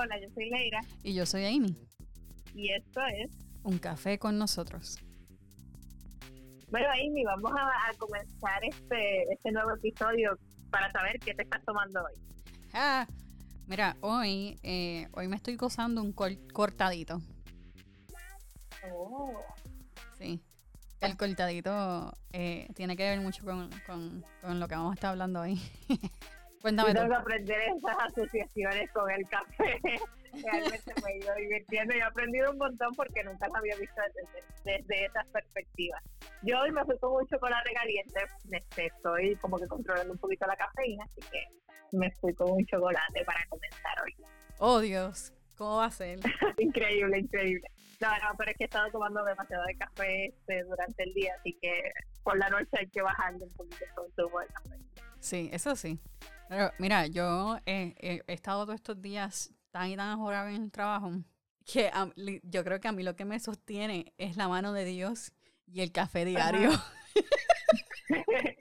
Hola, 0.00 0.16
yo 0.20 0.28
soy 0.32 0.48
Leira. 0.48 0.80
Y 1.02 1.12
yo 1.12 1.26
soy 1.26 1.44
Amy. 1.44 1.76
Y 2.54 2.70
esto 2.70 3.00
es 3.16 3.32
Un 3.64 3.78
café 3.78 4.16
con 4.16 4.38
nosotros. 4.38 4.96
Bueno, 6.70 6.86
Amy, 6.92 7.24
vamos 7.24 7.50
a, 7.52 7.92
comenzar 7.98 8.64
este, 8.64 9.24
este 9.32 9.50
nuevo 9.50 9.74
episodio 9.74 10.38
para 10.70 10.92
saber 10.92 11.18
qué 11.18 11.34
te 11.34 11.42
estás 11.42 11.64
tomando 11.64 12.00
hoy. 12.00 12.12
Ah, 12.72 13.08
mira, 13.66 13.96
hoy, 14.00 14.60
eh, 14.62 15.08
hoy 15.14 15.26
me 15.26 15.34
estoy 15.34 15.56
gozando 15.56 16.00
un 16.00 16.12
cortadito. 16.12 17.20
Oh. 18.92 19.42
Sí. 20.16 20.40
El 21.00 21.16
cortadito 21.16 22.16
eh, 22.32 22.68
tiene 22.76 22.96
que 22.96 23.02
ver 23.02 23.20
mucho 23.20 23.44
con, 23.44 23.68
con, 23.84 24.60
lo 24.60 24.68
que 24.68 24.76
vamos 24.76 24.92
a 24.92 24.94
estar 24.94 25.10
hablando 25.10 25.40
hoy. 25.40 25.60
Cuéntame. 26.60 26.94
Tengo 26.94 27.08
que 27.08 27.14
aprender 27.14 27.60
esas 27.76 27.96
asociaciones 27.98 28.90
con 28.92 29.10
el 29.10 29.28
café. 29.28 29.80
Realmente 30.32 30.92
me 31.02 31.12
he 31.12 31.18
ido 31.18 31.34
divirtiendo 31.34 31.94
y 31.94 31.98
he 31.98 32.02
aprendido 32.02 32.50
un 32.50 32.58
montón 32.58 32.94
porque 32.94 33.24
nunca 33.24 33.48
lo 33.48 33.56
había 33.56 33.76
visto 33.76 34.00
desde, 34.14 34.44
desde 34.64 35.06
esas 35.06 35.26
perspectivas. 35.28 36.02
Yo 36.42 36.60
hoy 36.60 36.70
me 36.70 36.84
fui 36.84 36.98
con 36.98 37.12
un 37.12 37.26
chocolate 37.26 37.72
caliente. 37.72 38.20
Este, 38.50 38.86
estoy 38.86 39.36
como 39.36 39.58
que 39.58 39.66
controlando 39.66 40.12
un 40.12 40.18
poquito 40.18 40.46
la 40.46 40.56
cafeína, 40.56 41.04
así 41.04 41.20
que 41.30 41.44
me 41.96 42.10
fui 42.20 42.34
con 42.34 42.50
un 42.50 42.66
chocolate 42.66 43.24
para 43.24 43.40
comenzar 43.48 44.02
hoy. 44.04 44.14
Oh, 44.58 44.80
Dios. 44.80 45.32
¿Cómo 45.56 45.76
va 45.76 45.86
a 45.86 45.90
ser? 45.90 46.20
increíble, 46.58 47.18
increíble. 47.18 47.68
No, 48.00 48.08
no, 48.10 48.36
pero 48.36 48.52
es 48.52 48.56
que 48.56 48.64
he 48.64 48.66
estado 48.66 48.90
tomando 48.92 49.24
demasiado 49.24 49.64
de 49.64 49.76
café 49.76 50.26
este, 50.26 50.62
durante 50.62 51.02
el 51.02 51.14
día, 51.14 51.34
así 51.38 51.58
que 51.60 51.82
por 52.22 52.38
la 52.38 52.48
noche 52.48 52.68
hay 52.78 52.88
que 52.90 53.02
bajarle 53.02 53.44
un 53.44 53.52
poquito 53.54 53.84
el 53.84 53.94
consumo 53.94 54.38
de 54.38 54.46
café. 54.46 54.76
Sí, 55.20 55.50
eso 55.52 55.76
sí. 55.76 55.98
Pero 56.48 56.70
mira, 56.78 57.06
yo 57.06 57.58
he 57.66 58.22
estado 58.26 58.64
todos 58.64 58.76
estos 58.76 59.00
días 59.00 59.52
tan 59.70 59.90
y 59.90 59.96
tan 59.96 60.08
ahora 60.08 60.50
en 60.50 60.62
el 60.62 60.70
trabajo 60.70 61.12
que 61.64 61.90
yo 62.42 62.64
creo 62.64 62.80
que 62.80 62.88
a 62.88 62.92
mí 62.92 63.02
lo 63.02 63.14
que 63.14 63.26
me 63.26 63.38
sostiene 63.38 64.14
es 64.16 64.36
la 64.36 64.48
mano 64.48 64.72
de 64.72 64.84
Dios 64.84 65.32
y 65.66 65.82
el 65.82 65.92
café 65.92 66.24
diario. 66.24 66.70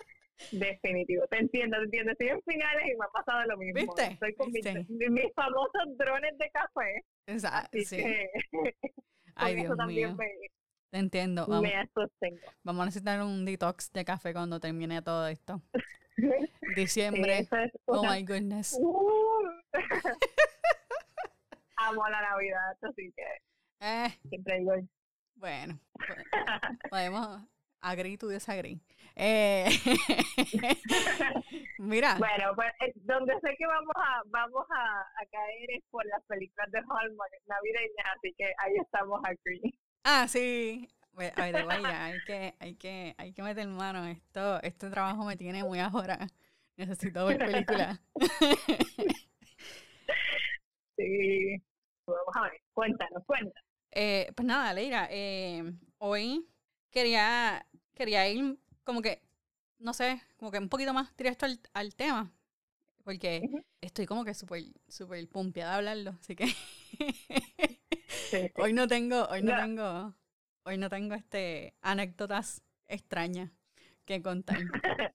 Definitivo, 0.51 1.25
te 1.27 1.39
entiendo, 1.39 1.77
te 1.77 1.83
entiendo. 1.85 2.11
Estoy 2.11 2.27
en 2.27 2.41
finales 2.43 2.85
y 2.85 2.97
me 2.97 3.05
ha 3.05 3.09
pasado 3.09 3.43
lo 3.47 3.57
mismo. 3.57 3.81
¿Viste? 3.81 4.13
Estoy 4.13 4.35
con 4.35 4.51
mis, 4.51 4.63
famosos 5.35 5.97
drones 5.97 6.37
de 6.37 6.49
café. 6.51 7.05
Exacto. 7.25 7.77
Sí. 7.85 8.03
Ay, 9.35 9.55
Dios 9.55 9.77
mío. 9.87 10.17
te 10.89 10.97
entiendo. 10.97 11.45
Vamos, 11.47 11.63
me 11.63 11.89
sostengo. 11.93 12.47
Vamos 12.63 12.81
a 12.81 12.85
necesitar 12.85 13.21
un 13.21 13.45
detox 13.45 13.91
de 13.91 14.05
café 14.05 14.33
cuando 14.33 14.59
termine 14.59 15.01
todo 15.01 15.27
esto. 15.27 15.61
Diciembre. 16.75 17.47
oh 17.87 18.03
my 18.03 18.21
goodness. 18.23 18.77
Uh. 18.79 19.27
Amo 21.77 22.07
la 22.09 22.21
Navidad, 22.21 22.77
así 22.81 23.13
que 23.15 23.23
eh. 23.81 24.09
siempre 24.29 24.59
digo. 24.59 24.73
Bueno, 25.35 25.79
podemos 26.89 27.41
agree 27.81 28.17
to 28.17 28.27
disagree. 28.27 28.79
Eh, 29.15 29.69
mira. 31.79 32.15
Bueno, 32.17 32.55
pues 32.55 32.69
eh, 32.81 32.93
donde 32.95 33.33
sé 33.41 33.55
que 33.57 33.67
vamos 33.67 33.93
a 33.95 34.21
vamos 34.25 34.65
a, 34.69 35.05
caer 35.31 35.71
es 35.77 35.83
por 35.91 36.05
las 36.07 36.23
películas 36.25 36.71
de 36.71 36.79
Hallmark 36.79 37.31
navideñas, 37.45 38.07
así 38.17 38.33
que 38.37 38.45
ahí 38.57 38.75
estamos 38.81 39.21
agree. 39.23 39.77
Ah, 40.03 40.27
sí. 40.27 40.89
Ay, 41.35 41.51
de 41.51 41.63
vaya, 41.63 42.05
hay 42.05 42.19
que, 42.25 42.55
hay 42.59 42.75
que, 42.75 43.15
hay 43.17 43.33
que 43.33 43.41
meter 43.41 43.67
mano. 43.67 44.05
Esto, 44.05 44.61
este 44.61 44.89
trabajo 44.89 45.25
me 45.25 45.35
tiene 45.35 45.63
muy 45.63 45.79
ahora. 45.79 46.27
Necesito 46.75 47.25
ver 47.25 47.39
películas. 47.39 47.99
sí. 50.97 51.61
Vamos 52.05 52.35
a 52.35 52.41
ver, 52.43 52.61
cuéntanos, 52.71 53.23
cuéntanos. 53.25 53.63
Eh, 53.91 54.31
pues 54.35 54.45
nada, 54.45 54.73
Leira, 54.73 55.07
eh, 55.09 55.73
hoy 55.97 56.47
quería, 56.91 57.65
quería 57.95 58.29
ir 58.29 58.59
como 58.83 59.01
que, 59.01 59.23
no 59.79 59.93
sé, 59.93 60.21
como 60.37 60.51
que 60.51 60.59
un 60.59 60.69
poquito 60.69 60.93
más 60.93 61.15
directo 61.17 61.45
al, 61.45 61.59
al 61.73 61.95
tema. 61.95 62.31
Porque 63.03 63.49
estoy 63.81 64.05
como 64.05 64.23
que 64.23 64.33
súper, 64.33 64.63
súper 64.87 65.27
pumpeada 65.29 65.73
a 65.73 65.77
hablarlo, 65.77 66.11
así 66.19 66.35
que 66.35 66.45
hoy 68.57 68.73
no 68.73 68.87
tengo, 68.87 69.25
hoy 69.27 69.41
no, 69.41 69.55
tengo, 69.55 70.13
hoy 70.67 70.77
no 70.77 70.89
tengo 70.89 71.15
este 71.15 71.73
anécdotas 71.81 72.61
extrañas 72.87 73.51
que 74.05 74.21
contar. 74.21 74.57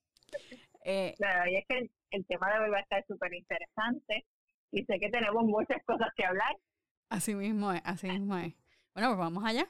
eh, 0.84 1.14
claro, 1.18 1.50
y 1.50 1.56
es 1.56 1.66
que 1.68 1.90
el, 2.10 2.26
tema 2.26 2.50
de 2.52 2.58
hoy 2.60 2.70
va 2.70 2.78
a 2.78 2.80
estar 2.80 3.04
súper 3.06 3.34
interesante 3.34 4.26
y 4.70 4.84
sé 4.84 4.98
que 4.98 5.10
tenemos 5.10 5.44
muchas 5.44 5.82
cosas 5.84 6.08
que 6.16 6.24
hablar. 6.24 6.56
Así 7.10 7.34
mismo 7.34 7.70
es, 7.72 7.82
así 7.84 8.08
mismo 8.08 8.36
es. 8.38 8.54
Bueno, 8.94 9.10
pues 9.10 9.18
vamos 9.18 9.44
allá. 9.44 9.68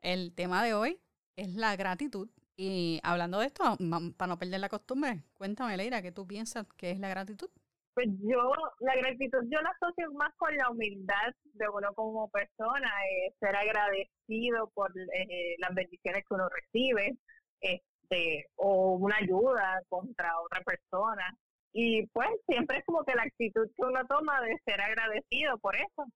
El 0.00 0.34
tema 0.34 0.64
de 0.64 0.72
hoy 0.72 0.98
es 1.36 1.54
la 1.54 1.76
gratitud. 1.76 2.30
Y 2.56 3.00
hablando 3.02 3.38
de 3.40 3.46
esto, 3.46 3.76
para 4.16 4.28
no 4.28 4.38
perder 4.38 4.60
la 4.60 4.68
costumbre, 4.68 5.24
cuéntame, 5.34 5.76
Leira, 5.76 6.00
¿qué 6.00 6.12
tú 6.12 6.26
piensas 6.26 6.66
que 6.76 6.90
es 6.90 6.98
la 6.98 7.08
gratitud? 7.08 7.50
Pues 7.94 8.08
yo, 8.22 8.52
la 8.80 8.96
gratitud, 8.96 9.44
yo 9.50 9.60
la 9.60 9.70
asocio 9.70 10.10
más 10.12 10.32
con 10.36 10.56
la 10.56 10.70
humildad 10.70 11.34
de 11.44 11.68
uno 11.68 11.92
como 11.94 12.28
persona, 12.30 12.90
eh, 13.04 13.34
ser 13.38 13.54
agradecido 13.54 14.70
por 14.74 14.90
eh, 14.96 15.56
las 15.58 15.74
bendiciones 15.74 16.24
que 16.26 16.34
uno 16.34 16.48
recibe, 16.48 17.18
este, 17.60 18.46
o 18.56 18.96
una 18.96 19.16
ayuda 19.16 19.82
contra 19.88 20.40
otra 20.40 20.62
persona. 20.62 21.36
Y 21.74 22.06
pues 22.08 22.28
siempre 22.46 22.78
es 22.78 22.84
como 22.86 23.04
que 23.04 23.14
la 23.14 23.22
actitud 23.22 23.68
que 23.76 23.82
uno 23.82 24.06
toma 24.06 24.40
de 24.40 24.58
ser 24.64 24.80
agradecido 24.80 25.58
por 25.58 25.76
eso. 25.76 26.06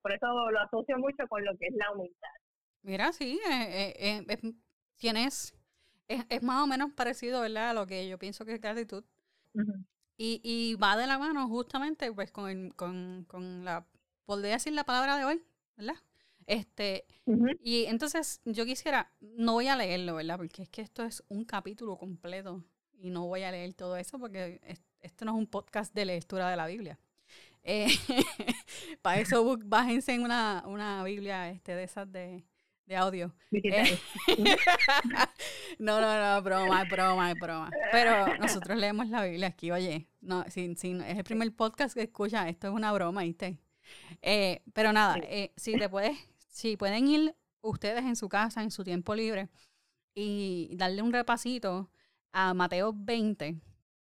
Por 0.00 0.12
eso 0.12 0.50
lo 0.50 0.60
asocio 0.60 0.98
mucho 0.98 1.28
con 1.28 1.44
lo 1.44 1.56
que 1.56 1.66
es 1.66 1.74
la 1.74 1.92
humildad. 1.92 2.30
Mira, 2.82 3.12
sí, 3.12 3.40
eh, 3.48 3.94
eh, 3.96 4.52
tienes, 4.96 5.54
es, 6.08 6.26
es, 6.28 6.42
más 6.42 6.64
o 6.64 6.66
menos 6.66 6.92
parecido, 6.92 7.40
¿verdad? 7.42 7.70
A 7.70 7.74
lo 7.74 7.86
que 7.86 8.08
yo 8.08 8.18
pienso 8.18 8.44
que 8.44 8.54
es 8.54 8.60
gratitud. 8.60 9.04
Y, 10.24 10.40
y 10.44 10.76
va 10.76 10.96
de 10.96 11.08
la 11.08 11.18
mano 11.18 11.48
justamente 11.48 12.12
pues 12.12 12.30
con, 12.30 12.70
con, 12.76 13.24
con 13.26 13.64
la, 13.64 13.84
podría 14.24 14.52
decir 14.52 14.72
la 14.72 14.84
palabra 14.84 15.16
de 15.18 15.24
hoy, 15.24 15.42
¿verdad? 15.76 15.96
Este, 16.46 17.06
y 17.60 17.86
entonces 17.86 18.40
yo 18.44 18.64
quisiera, 18.64 19.10
no 19.20 19.54
voy 19.54 19.66
a 19.66 19.74
leerlo, 19.74 20.14
¿verdad? 20.14 20.36
Porque 20.36 20.62
es 20.62 20.68
que 20.68 20.80
esto 20.80 21.02
es 21.02 21.24
un 21.26 21.44
capítulo 21.44 21.98
completo 21.98 22.62
y 22.92 23.10
no 23.10 23.26
voy 23.26 23.42
a 23.42 23.50
leer 23.50 23.74
todo 23.74 23.96
eso 23.96 24.16
porque 24.20 24.60
esto 25.00 25.24
no 25.24 25.32
es 25.32 25.38
un 25.38 25.48
podcast 25.48 25.92
de 25.92 26.04
lectura 26.04 26.48
de 26.48 26.56
la 26.56 26.68
Biblia. 26.68 27.00
Eh, 27.64 27.88
para 29.02 29.20
eso 29.20 29.58
bájense 29.64 30.12
en 30.12 30.22
una, 30.22 30.62
una 30.66 31.02
Biblia 31.02 31.50
este, 31.50 31.74
de 31.74 31.82
esas 31.82 32.12
de, 32.12 32.44
de 32.86 32.96
audio. 32.96 33.34
Eh, 33.50 33.98
no, 35.80 36.00
no, 36.00 36.20
no, 36.20 36.42
broma, 36.42 36.84
broma, 36.84 37.34
broma. 37.34 37.70
Pero 37.90 38.36
nosotros 38.38 38.78
leemos 38.78 39.08
la 39.08 39.24
Biblia 39.24 39.48
aquí, 39.48 39.72
oye. 39.72 40.11
No, 40.22 40.44
sin, 40.48 40.76
sin, 40.76 41.00
es 41.02 41.18
el 41.18 41.24
primer 41.24 41.52
podcast 41.54 41.94
que 41.94 42.02
escucha, 42.02 42.48
esto 42.48 42.68
es 42.68 42.72
una 42.72 42.92
broma, 42.92 43.22
¿viste? 43.22 43.58
Eh, 44.22 44.62
pero 44.72 44.92
nada, 44.92 45.18
eh, 45.24 45.52
si 45.56 45.76
te 45.76 45.88
puedes, 45.88 46.16
si 46.48 46.76
pueden 46.76 47.08
ir 47.08 47.34
ustedes 47.60 48.04
en 48.04 48.14
su 48.14 48.28
casa, 48.28 48.62
en 48.62 48.70
su 48.70 48.84
tiempo 48.84 49.16
libre, 49.16 49.50
y 50.14 50.70
darle 50.76 51.02
un 51.02 51.12
repasito 51.12 51.90
a 52.32 52.54
Mateo 52.54 52.92
20. 52.94 53.60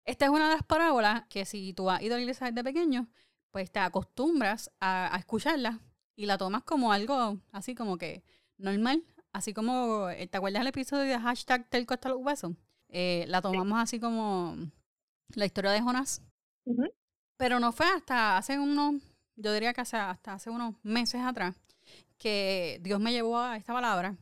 Esta 0.04 0.24
es 0.26 0.30
una 0.30 0.48
de 0.48 0.54
las 0.54 0.62
parábolas 0.62 1.24
que 1.28 1.44
si 1.44 1.74
tú 1.74 1.90
has 1.90 2.00
ido 2.00 2.14
a 2.14 2.18
la 2.18 2.22
iglesia 2.22 2.46
desde 2.46 2.62
pequeño, 2.62 3.08
pues 3.50 3.72
te 3.72 3.80
acostumbras 3.80 4.70
a, 4.80 5.16
escucharla 5.18 5.80
y 6.14 6.26
la 6.26 6.38
tomas 6.38 6.62
como 6.62 6.92
algo 6.92 7.38
así 7.52 7.74
como 7.74 7.98
que 7.98 8.22
normal. 8.56 9.04
Así 9.32 9.52
como, 9.52 10.10
eh, 10.10 10.28
¿te 10.28 10.36
acuerdas 10.36 10.60
del 10.60 10.68
episodio 10.68 11.10
de 11.10 11.18
hashtag 11.18 11.68
Telco 11.68 11.94
hasta 11.94 12.08
los 12.08 12.18
huesos? 12.20 12.52
Eh, 12.88 13.24
la 13.26 13.42
tomamos 13.42 13.80
así 13.80 13.98
como 13.98 14.56
la 15.34 15.46
historia 15.46 15.70
de 15.70 15.80
Jonás. 15.80 16.22
Pero 17.36 17.60
no 17.60 17.72
fue 17.72 17.86
hasta 17.86 18.36
hace 18.36 18.58
unos, 18.58 19.02
yo 19.36 19.52
diría 19.52 19.72
que 19.72 19.80
hasta 19.80 20.18
hace 20.24 20.50
unos 20.50 20.76
meses 20.82 21.20
atrás, 21.20 21.56
que 22.18 22.78
Dios 22.82 23.00
me 23.00 23.12
llevó 23.12 23.38
a 23.38 23.56
esta 23.56 23.72
palabra 23.72 24.16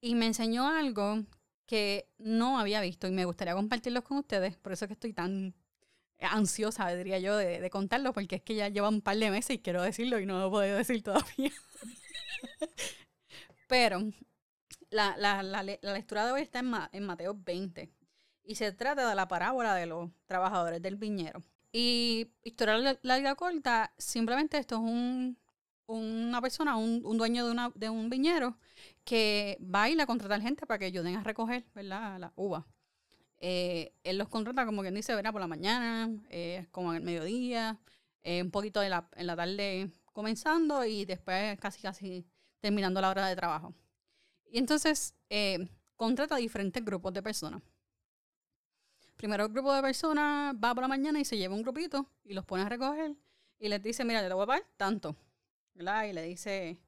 y 0.00 0.14
me 0.14 0.26
enseñó 0.26 0.68
algo 0.68 1.24
que 1.66 2.08
no 2.18 2.58
había 2.58 2.80
visto 2.80 3.06
y 3.06 3.12
me 3.12 3.24
gustaría 3.24 3.54
compartirlos 3.54 4.04
con 4.04 4.18
ustedes. 4.18 4.56
Por 4.56 4.72
eso 4.72 4.84
es 4.84 4.88
que 4.88 4.94
estoy 4.94 5.12
tan 5.12 5.54
ansiosa, 6.18 6.88
diría 6.94 7.18
yo, 7.18 7.36
de, 7.36 7.68
contarlo, 7.70 8.12
porque 8.12 8.36
es 8.36 8.42
que 8.42 8.54
ya 8.54 8.68
lleva 8.68 8.88
un 8.88 9.00
par 9.00 9.16
de 9.16 9.30
meses 9.30 9.56
y 9.56 9.58
quiero 9.58 9.82
decirlo 9.82 10.20
y 10.20 10.26
no 10.26 10.38
lo 10.38 10.48
he 10.48 10.50
podido 10.50 10.76
decir 10.76 11.02
todavía. 11.02 11.52
Pero 13.68 14.00
la, 14.90 15.16
la, 15.16 15.42
la, 15.42 15.62
lectura 15.62 16.26
de 16.26 16.32
hoy 16.32 16.42
está 16.42 16.60
en, 16.60 16.72
en 16.92 17.06
Mateo 17.06 17.34
20 17.34 17.90
y 18.44 18.54
se 18.56 18.72
trata 18.72 19.08
de 19.08 19.14
la 19.14 19.28
parábola 19.28 19.74
de 19.74 19.86
los 19.86 20.10
trabajadores 20.26 20.82
del 20.82 20.96
viñero. 20.96 21.42
Y 21.72 22.30
historia 22.44 22.98
larga 23.02 23.34
corta, 23.34 23.92
simplemente 23.96 24.58
esto 24.58 24.76
es 24.76 24.80
un, 24.82 25.38
una 25.86 26.40
persona, 26.42 26.76
un, 26.76 27.16
dueño 27.16 27.46
de, 27.46 27.52
una, 27.52 27.72
de 27.74 27.88
un 27.88 28.10
viñero 28.10 28.58
que 29.04 29.58
va 29.62 29.88
la 29.88 30.06
contrata 30.06 30.34
a 30.34 30.40
gente 30.40 30.66
para 30.66 30.78
que 30.78 30.84
ayuden 30.86 31.16
a 31.16 31.22
recoger 31.22 31.64
¿verdad? 31.74 32.18
la 32.18 32.32
uva. 32.36 32.66
Eh, 33.40 33.94
él 34.04 34.18
los 34.18 34.28
contrata 34.28 34.66
como 34.66 34.82
quien 34.82 34.94
dice, 34.94 35.14
verá 35.14 35.32
por 35.32 35.40
la 35.40 35.48
mañana, 35.48 36.10
eh, 36.30 36.66
como 36.70 36.92
el 36.92 37.02
mediodía, 37.02 37.78
un 38.24 38.50
poquito 38.52 38.82
en 38.82 38.90
la 38.90 39.36
tarde 39.36 39.90
comenzando 40.12 40.84
y 40.84 41.04
después 41.04 41.58
casi 41.58 41.82
casi 41.82 42.24
terminando 42.60 43.00
la 43.00 43.10
hora 43.10 43.26
de 43.26 43.34
trabajo. 43.34 43.74
Y 44.50 44.58
entonces 44.58 45.14
contrata 45.96 46.36
diferentes 46.36 46.84
grupos 46.84 47.12
de 47.14 47.22
personas. 47.22 47.62
Primero 49.16 49.44
el 49.44 49.52
grupo 49.52 49.72
de 49.72 49.82
personas 49.82 50.54
va 50.54 50.74
por 50.74 50.82
la 50.82 50.88
mañana 50.88 51.20
y 51.20 51.24
se 51.24 51.36
lleva 51.36 51.54
un 51.54 51.62
grupito 51.62 52.06
y 52.24 52.34
los 52.34 52.44
pone 52.44 52.62
a 52.62 52.68
recoger 52.68 53.14
y 53.58 53.68
les 53.68 53.82
dice, 53.82 54.04
mira, 54.04 54.26
te 54.26 54.34
voy 54.34 54.42
a 54.42 54.46
pagar 54.46 54.66
tanto, 54.76 55.16
¿verdad? 55.74 56.04
Y 56.04 56.12
le 56.12 56.22
dice, 56.24 56.78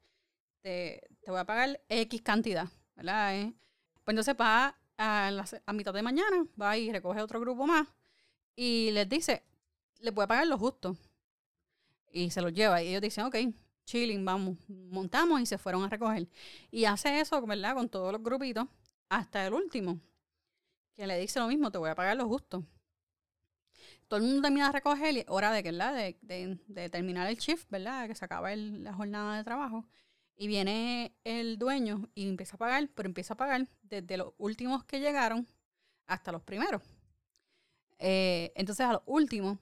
te, 0.61 1.00
voy 1.26 1.38
a 1.38 1.44
pagar 1.44 1.81
X 1.88 2.23
cantidad, 2.23 2.69
¿verdad? 2.97 3.37
Eh, 3.37 3.55
pues 4.03 4.12
entonces 4.12 4.35
va 4.41 4.76
a, 4.99 5.44
a 5.67 5.73
mitad 5.73 5.94
de 5.94 6.03
mañana, 6.03 6.47
va 6.61 6.76
y 6.76 6.91
recoge 6.91 7.21
otro 7.21 7.41
grupo 7.41 7.67
más 7.67 7.87
y 8.56 8.91
les 8.93 9.09
dice, 9.09 9.43
le 10.00 10.11
voy 10.11 10.25
a 10.25 10.29
pagar 10.29 10.47
lo 10.47 10.59
justo. 10.59 10.97
Y 12.12 12.31
se 12.31 12.41
los 12.41 12.53
lleva 12.53 12.82
y 12.82 12.88
ellos 12.88 13.03
dicen, 13.03 13.25
ok, 13.25 13.37
chilling, 13.85 14.25
vamos, 14.25 14.56
montamos 14.69 15.41
y 15.41 15.47
se 15.47 15.59
fueron 15.59 15.82
a 15.85 15.88
recoger. 15.88 16.29
Y 16.71 16.85
hace 16.85 17.21
eso, 17.21 17.41
¿verdad? 17.43 17.75
Con 17.75 17.88
todos 17.88 18.12
los 18.12 18.23
grupitos 18.23 18.67
hasta 19.09 19.47
el 19.47 19.55
último, 19.55 20.00
que 20.94 21.06
le 21.06 21.19
dice 21.19 21.38
lo 21.38 21.49
mismo, 21.49 21.70
te 21.70 21.79
voy 21.79 21.91
a 21.91 21.94
pagar 21.94 22.17
lo 22.17 22.26
justo. 22.29 22.64
Todo 24.08 24.19
el 24.19 24.26
mundo 24.26 24.43
termina 24.43 24.67
de 24.67 24.73
recoger 24.73 25.25
hora 25.29 25.50
de, 25.52 25.62
¿verdad? 25.62 25.94
De, 25.94 26.58
de, 26.67 26.91
terminar 26.91 27.29
el 27.29 27.37
shift, 27.37 27.69
¿verdad? 27.70 28.06
Que 28.06 28.14
se 28.14 28.25
acaba 28.25 28.55
la 28.55 28.93
jornada 28.93 29.37
de 29.37 29.44
trabajo. 29.44 29.87
Y 30.37 30.46
viene 30.46 31.14
el 31.25 31.58
dueño 31.58 32.08
y 32.14 32.29
empieza 32.29 32.56
a 32.56 32.58
pagar, 32.58 32.88
pero 32.94 33.08
empieza 33.08 33.35
a 33.35 33.37
pagar 33.37 33.69
desde 33.82 34.17
los 34.17 34.35
últimos 34.37 34.85
que 34.85 35.00
llegaron 35.00 35.46
hasta 36.06 36.32
los 36.32 36.43
primeros. 36.43 36.82
Eh, 37.99 38.52
entonces 38.56 38.85
a 38.85 38.94
los 38.94 39.02
últimos 39.06 39.58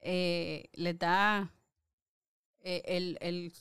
eh, 0.00 0.68
les 0.72 0.98
da 0.98 1.52
eh, 2.60 2.82
el, 2.86 3.18
el, 3.20 3.52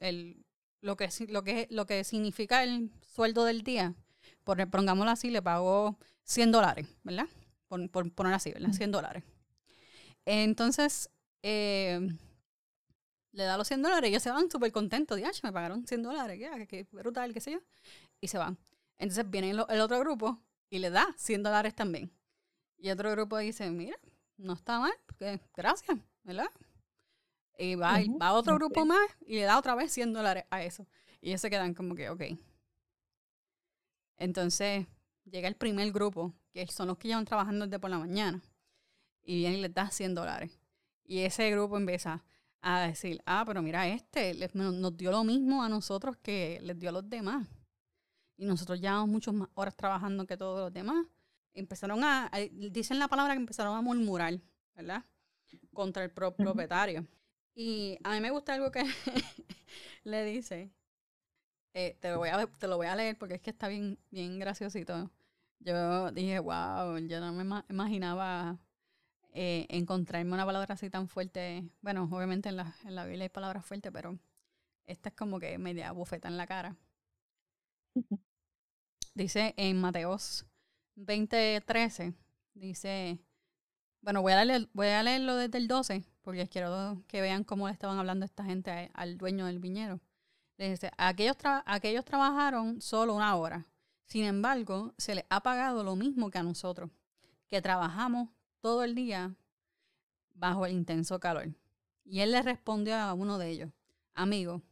el, 0.00 0.44
lo, 0.80 0.96
que, 0.96 1.08
lo, 1.28 1.42
que, 1.42 1.66
lo 1.70 1.86
que 1.86 2.04
significa 2.04 2.62
el 2.62 2.90
sueldo 3.00 3.44
del 3.44 3.62
día 3.62 3.94
por, 4.44 4.70
pongámoslo 4.70 5.10
así, 5.10 5.30
le 5.30 5.42
pagó 5.42 5.98
100 6.28 6.52
dólares, 6.52 6.86
¿verdad? 7.02 7.26
Por, 7.68 7.90
por 7.90 8.12
poner 8.12 8.34
así, 8.34 8.52
¿verdad? 8.52 8.72
100 8.72 8.92
dólares. 8.92 9.24
Entonces, 10.26 11.10
eh, 11.42 12.06
le 13.32 13.44
da 13.44 13.56
los 13.56 13.66
100 13.66 13.82
dólares 13.82 14.08
y 14.08 14.12
ellos 14.12 14.22
se 14.22 14.30
van 14.30 14.50
súper 14.50 14.70
contentos. 14.70 15.16
Dios, 15.16 15.42
me 15.42 15.52
pagaron 15.52 15.86
100 15.86 16.02
dólares, 16.02 16.38
qué, 16.38 16.66
qué 16.66 16.86
brutal, 16.92 17.32
qué 17.32 17.40
sé 17.40 17.52
yo. 17.52 17.60
Y 18.20 18.28
se 18.28 18.36
van. 18.36 18.58
Entonces 18.98 19.28
viene 19.30 19.50
el, 19.50 19.60
otro 19.60 19.98
grupo 20.00 20.38
y 20.68 20.80
le 20.80 20.90
da 20.90 21.14
100 21.16 21.42
dólares 21.42 21.74
también. 21.74 22.12
Y 22.76 22.90
otro 22.90 23.10
grupo 23.10 23.38
dice, 23.38 23.70
mira, 23.70 23.96
no 24.36 24.52
está 24.52 24.80
mal, 24.80 24.92
gracias, 25.56 25.98
¿verdad? 26.24 26.50
Y 27.56 27.74
va, 27.74 27.98
va 28.20 28.34
otro 28.34 28.54
grupo 28.56 28.84
más 28.84 29.08
y 29.26 29.36
le 29.36 29.42
da 29.42 29.58
otra 29.58 29.74
vez 29.74 29.92
100 29.92 30.12
dólares 30.12 30.44
a 30.50 30.62
eso. 30.62 30.86
Y 31.20 31.30
ellos 31.30 31.40
se 31.40 31.50
quedan 31.50 31.74
como 31.74 31.94
que, 31.94 32.10
ok, 32.10 32.22
entonces 34.18 34.86
llega 35.30 35.48
el 35.48 35.56
primer 35.56 35.92
grupo, 35.92 36.34
que 36.52 36.66
son 36.66 36.88
los 36.88 36.98
que 36.98 37.08
llevan 37.08 37.24
trabajando 37.24 37.66
desde 37.66 37.78
por 37.78 37.90
la 37.90 37.98
mañana, 37.98 38.42
y 39.22 39.36
viene 39.36 39.58
y 39.58 39.60
les 39.60 39.74
da 39.74 39.90
100 39.90 40.14
dólares. 40.14 40.58
Y 41.04 41.20
ese 41.20 41.50
grupo 41.50 41.76
empieza 41.76 42.24
a 42.60 42.80
decir, 42.80 43.22
ah, 43.26 43.44
pero 43.46 43.62
mira, 43.62 43.86
este 43.88 44.34
nos 44.54 44.96
dio 44.96 45.10
lo 45.10 45.24
mismo 45.24 45.62
a 45.62 45.68
nosotros 45.68 46.16
que 46.18 46.60
les 46.62 46.78
dio 46.78 46.90
a 46.90 46.92
los 46.92 47.08
demás. 47.08 47.46
Y 48.36 48.46
nosotros 48.46 48.80
llevamos 48.80 49.08
muchas 49.08 49.34
más 49.34 49.48
horas 49.54 49.74
trabajando 49.76 50.26
que 50.26 50.36
todos 50.36 50.60
los 50.60 50.72
demás. 50.72 51.06
Empezaron 51.54 52.04
a, 52.04 52.30
dicen 52.52 52.98
la 52.98 53.08
palabra 53.08 53.34
que 53.34 53.40
empezaron 53.40 53.76
a 53.76 53.82
murmurar, 53.82 54.38
¿verdad? 54.76 55.04
Contra 55.72 56.04
el 56.04 56.10
propietario. 56.10 57.06
Y 57.54 57.98
a 58.04 58.12
mí 58.12 58.20
me 58.20 58.30
gusta 58.30 58.54
algo 58.54 58.70
que 58.70 58.84
le 60.04 60.24
dice, 60.24 60.70
eh, 61.74 61.96
te, 62.00 62.10
lo 62.10 62.18
voy 62.18 62.28
a, 62.28 62.46
te 62.46 62.68
lo 62.68 62.76
voy 62.76 62.86
a 62.86 62.94
leer 62.94 63.18
porque 63.18 63.34
es 63.34 63.40
que 63.40 63.50
está 63.50 63.66
bien, 63.66 63.98
bien 64.10 64.38
graciosito. 64.38 65.10
Yo 65.60 66.10
dije, 66.12 66.38
wow, 66.38 66.98
yo 66.98 67.20
no 67.20 67.32
me 67.32 67.62
imaginaba 67.68 68.58
eh, 69.32 69.66
encontrarme 69.68 70.32
una 70.32 70.46
palabra 70.46 70.74
así 70.74 70.90
tan 70.90 71.08
fuerte. 71.08 71.68
Bueno, 71.80 72.08
obviamente 72.10 72.48
en 72.48 72.56
la, 72.56 72.74
en 72.84 72.94
la 72.94 73.04
Biblia 73.04 73.24
hay 73.24 73.28
palabras 73.28 73.64
fuertes, 73.64 73.92
pero 73.92 74.18
esta 74.86 75.10
es 75.10 75.14
como 75.14 75.38
que 75.38 75.58
media 75.58 75.92
bufeta 75.92 76.28
en 76.28 76.36
la 76.36 76.46
cara. 76.46 76.76
Dice 79.14 79.54
en 79.56 79.80
Mateos 79.80 80.46
20:13, 80.96 82.14
dice, 82.54 83.18
bueno, 84.00 84.22
voy 84.22 84.32
a, 84.32 84.44
leer, 84.44 84.68
voy 84.72 84.88
a 84.88 85.02
leerlo 85.02 85.36
desde 85.36 85.58
el 85.58 85.68
12, 85.68 86.04
porque 86.22 86.48
quiero 86.48 87.02
que 87.08 87.20
vean 87.20 87.44
cómo 87.44 87.66
le 87.66 87.72
estaban 87.72 87.98
hablando 87.98 88.24
esta 88.24 88.44
gente 88.44 88.90
al 88.94 89.18
dueño 89.18 89.46
del 89.46 89.58
viñero. 89.58 90.00
Dice, 90.56 90.90
aquellos, 90.98 91.36
aquellos 91.66 92.04
trabajaron 92.04 92.80
solo 92.80 93.14
una 93.14 93.36
hora. 93.36 93.64
Sin 94.08 94.24
embargo, 94.24 94.94
se 94.96 95.14
les 95.14 95.24
ha 95.28 95.42
pagado 95.42 95.84
lo 95.84 95.94
mismo 95.94 96.30
que 96.30 96.38
a 96.38 96.42
nosotros, 96.42 96.90
que 97.46 97.60
trabajamos 97.60 98.30
todo 98.60 98.82
el 98.82 98.94
día 98.94 99.34
bajo 100.34 100.64
el 100.64 100.72
intenso 100.72 101.20
calor. 101.20 101.54
Y 102.04 102.20
él 102.20 102.32
le 102.32 102.40
respondió 102.40 102.96
a 102.96 103.12
uno 103.12 103.36
de 103.36 103.50
ellos, 103.50 103.70
amigo, 104.14 104.62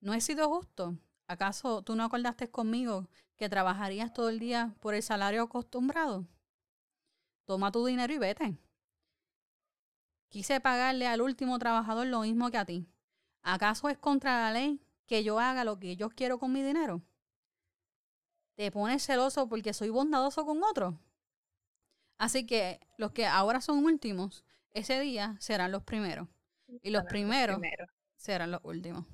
¿no 0.00 0.14
he 0.14 0.22
sido 0.22 0.48
justo? 0.48 0.96
¿Acaso 1.26 1.82
tú 1.82 1.94
no 1.94 2.04
acordaste 2.04 2.50
conmigo 2.50 3.08
que 3.36 3.50
trabajarías 3.50 4.14
todo 4.14 4.30
el 4.30 4.38
día 4.38 4.74
por 4.80 4.94
el 4.94 5.02
salario 5.02 5.42
acostumbrado? 5.42 6.26
Toma 7.44 7.72
tu 7.72 7.84
dinero 7.84 8.12
y 8.14 8.18
vete. 8.18 8.56
Quise 10.28 10.60
pagarle 10.60 11.06
al 11.06 11.20
último 11.20 11.58
trabajador 11.58 12.06
lo 12.06 12.22
mismo 12.22 12.50
que 12.50 12.56
a 12.56 12.64
ti. 12.64 12.86
¿Acaso 13.42 13.90
es 13.90 13.98
contra 13.98 14.40
la 14.40 14.52
ley 14.52 14.80
que 15.04 15.22
yo 15.22 15.38
haga 15.38 15.62
lo 15.64 15.78
que 15.78 15.94
yo 15.96 16.08
quiero 16.08 16.38
con 16.38 16.52
mi 16.52 16.62
dinero? 16.62 17.02
¿Te 18.54 18.70
pones 18.70 19.04
celoso 19.04 19.48
porque 19.48 19.72
soy 19.72 19.88
bondadoso 19.90 20.44
con 20.44 20.62
otro? 20.62 20.98
Así 22.18 22.46
que 22.46 22.80
los 22.98 23.12
que 23.12 23.26
ahora 23.26 23.60
son 23.60 23.84
últimos, 23.84 24.44
ese 24.72 25.00
día 25.00 25.36
serán 25.40 25.72
los 25.72 25.82
primeros. 25.82 26.28
Y 26.82 26.90
los 26.90 27.04
primeros, 27.04 27.60
serán 28.16 28.50
los 28.50 28.60
últimos. 28.64 29.04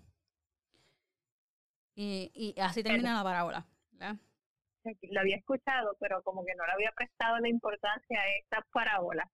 Y, 1.94 2.31
y 2.35 2.61
así 2.61 2.82
termina 2.82 3.14
la 3.14 3.25
parábola. 3.25 3.67
Lo 5.11 5.20
había 5.20 5.37
escuchado, 5.37 5.96
pero 6.00 6.23
como 6.23 6.44
que 6.44 6.55
no 6.55 6.64
le 6.64 6.73
había 6.73 6.93
prestado 6.93 7.38
la 7.38 7.49
importancia 7.49 8.20
a 8.20 8.37
esta 8.38 8.67
parábola. 8.73 9.29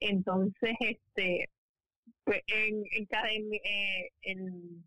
Entonces, 0.00 0.74
este, 0.80 1.50
pues, 2.24 2.42
en, 2.46 2.84
en, 2.92 3.54
eh, 3.54 4.10
en, 4.22 4.86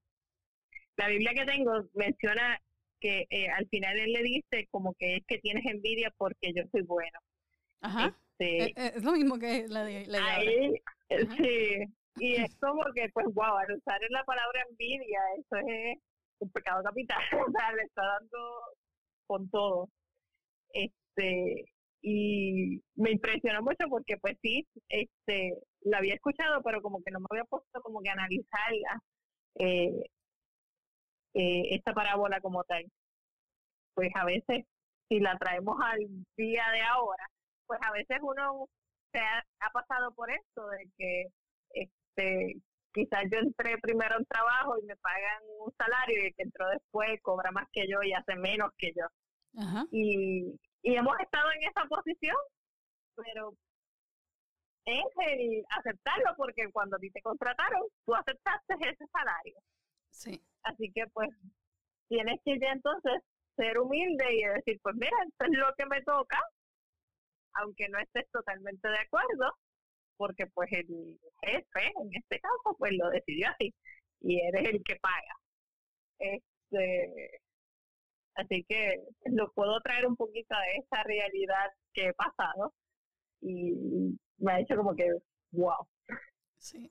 la 0.97 1.07
Biblia 1.07 1.33
que 1.33 1.45
tengo 1.45 1.85
menciona 1.93 2.61
que 2.99 3.25
eh, 3.29 3.49
al 3.49 3.67
final 3.69 3.97
él 3.99 4.13
le 4.13 4.23
dice 4.23 4.67
como 4.71 4.93
que 4.95 5.17
es 5.17 5.25
que 5.27 5.39
tienes 5.39 5.65
envidia 5.65 6.13
porque 6.17 6.53
yo 6.55 6.63
soy 6.71 6.81
bueno. 6.83 7.19
Ajá. 7.81 8.15
Este, 8.39 8.71
eh, 8.71 8.93
es, 8.95 9.03
lo 9.03 9.13
mismo 9.13 9.37
que 9.37 9.67
la 9.67 9.83
de 9.83 10.05
la 10.07 10.35
ahí, 10.35 10.73
Sí, 11.37 11.85
y 12.17 12.35
es 12.35 12.55
como 12.57 12.83
que, 12.93 13.09
pues, 13.13 13.25
wow, 13.33 13.57
al 13.57 13.71
usar 13.71 13.99
la 14.09 14.23
palabra 14.23 14.63
envidia, 14.69 15.19
eso 15.37 15.57
es 15.67 15.97
un 16.39 16.49
pecado 16.51 16.83
capital, 16.83 17.17
o 17.47 17.51
sea, 17.51 17.73
le 17.73 17.83
está 17.83 18.01
dando 18.03 18.61
con 19.27 19.49
todo. 19.49 19.89
Este, 20.73 21.65
y 22.01 22.81
me 22.95 23.11
impresionó 23.11 23.61
mucho 23.61 23.87
porque 23.89 24.17
pues 24.17 24.37
sí, 24.41 24.65
este, 24.87 25.53
la 25.81 25.97
había 25.97 26.15
escuchado, 26.15 26.61
pero 26.63 26.81
como 26.81 27.01
que 27.03 27.11
no 27.11 27.19
me 27.19 27.25
había 27.31 27.43
puesto 27.45 27.81
como 27.81 28.01
que 28.01 28.09
analizarla, 28.09 29.01
eh, 29.55 30.03
eh, 31.33 31.75
esta 31.75 31.93
parábola 31.93 32.39
como 32.41 32.63
tal. 32.63 32.85
Pues 33.93 34.11
a 34.15 34.25
veces, 34.25 34.65
si 35.07 35.19
la 35.19 35.37
traemos 35.37 35.77
al 35.83 35.99
día 36.37 36.65
de 36.71 36.81
ahora, 36.81 37.25
pues 37.67 37.79
a 37.83 37.91
veces 37.91 38.17
uno 38.21 38.67
se 39.11 39.19
ha, 39.19 39.69
pasado 39.71 40.11
por 40.13 40.29
esto, 40.31 40.67
de 40.69 40.89
que 40.97 41.25
este 41.71 42.61
quizás 42.93 43.23
yo 43.31 43.39
entré 43.39 43.77
primero 43.77 44.17
en 44.17 44.25
trabajo 44.25 44.77
y 44.79 44.85
me 44.85 44.95
pagan 44.97 45.43
un 45.59 45.71
salario 45.77 46.21
y 46.21 46.25
el 46.27 46.35
que 46.35 46.43
entró 46.43 46.67
después 46.69 47.21
cobra 47.21 47.51
más 47.51 47.67
que 47.71 47.87
yo 47.87 48.01
y 48.01 48.13
hace 48.13 48.35
menos 48.35 48.71
que 48.77 48.91
yo. 48.95 49.05
Y, 49.91 50.59
y 50.83 50.95
hemos 50.95 51.19
estado 51.19 51.51
en 51.51 51.69
esa 51.69 51.85
posición, 51.85 52.35
pero 53.15 53.53
es 54.85 55.05
el 55.27 55.65
aceptarlo 55.77 56.33
porque 56.37 56.71
cuando 56.71 56.95
a 56.95 56.99
ti 56.99 57.09
te 57.11 57.21
contrataron, 57.21 57.81
tú 58.05 58.15
aceptaste 58.15 58.73
ese 58.81 59.05
salario. 59.11 59.55
Sí. 60.09 60.41
Así 60.63 60.91
que 60.93 61.05
pues 61.13 61.29
tienes 62.07 62.39
que 62.43 62.59
ya 62.59 62.71
entonces 62.71 63.21
ser 63.55 63.79
humilde 63.79 64.25
y 64.33 64.43
decir, 64.43 64.79
pues 64.81 64.95
mira, 64.95 65.15
esto 65.27 65.45
es 65.45 65.57
lo 65.57 65.73
que 65.77 65.85
me 65.85 66.01
toca, 66.03 66.39
aunque 67.53 67.89
no 67.89 67.99
estés 67.99 68.29
totalmente 68.31 68.87
de 68.87 68.99
acuerdo, 68.99 69.53
porque 70.17 70.47
pues 70.47 70.71
el 70.71 71.19
jefe, 71.41 71.91
en 72.01 72.09
este 72.13 72.39
caso, 72.39 72.75
pues 72.77 72.93
lo 72.93 73.09
decidió 73.09 73.47
así, 73.49 73.73
y 74.21 74.39
eres 74.39 74.69
el 74.69 74.83
que 74.83 74.95
paga. 74.97 75.35
Este, 76.19 77.41
Así 78.39 78.63
que 78.69 79.03
lo 79.25 79.51
puedo 79.51 79.81
traer 79.81 80.05
un 80.07 80.15
poquito 80.15 80.55
de 80.55 80.79
esa 80.81 81.03
realidad 81.03 81.71
que 81.93 82.07
he 82.07 82.13
pasado 82.13 82.73
y 83.41 83.73
me 84.37 84.53
ha 84.53 84.59
hecho 84.61 84.77
como 84.77 84.95
que, 84.95 85.11
wow. 85.51 85.85
Sí. 86.57 86.89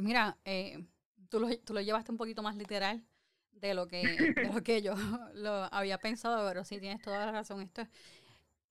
Mira, 0.00 0.38
eh, 0.44 0.84
tú, 1.28 1.40
lo, 1.40 1.48
tú 1.58 1.74
lo 1.74 1.80
llevaste 1.80 2.12
un 2.12 2.18
poquito 2.18 2.42
más 2.42 2.56
literal 2.56 3.04
de 3.52 3.74
lo 3.74 3.86
que, 3.88 4.02
de 4.34 4.50
lo 4.52 4.62
que 4.62 4.82
yo 4.82 4.94
lo 5.34 5.72
había 5.72 5.98
pensado, 5.98 6.46
pero 6.48 6.64
sí 6.64 6.80
tienes 6.80 7.02
toda 7.02 7.26
la 7.26 7.32
razón. 7.32 7.62
Esto 7.62 7.86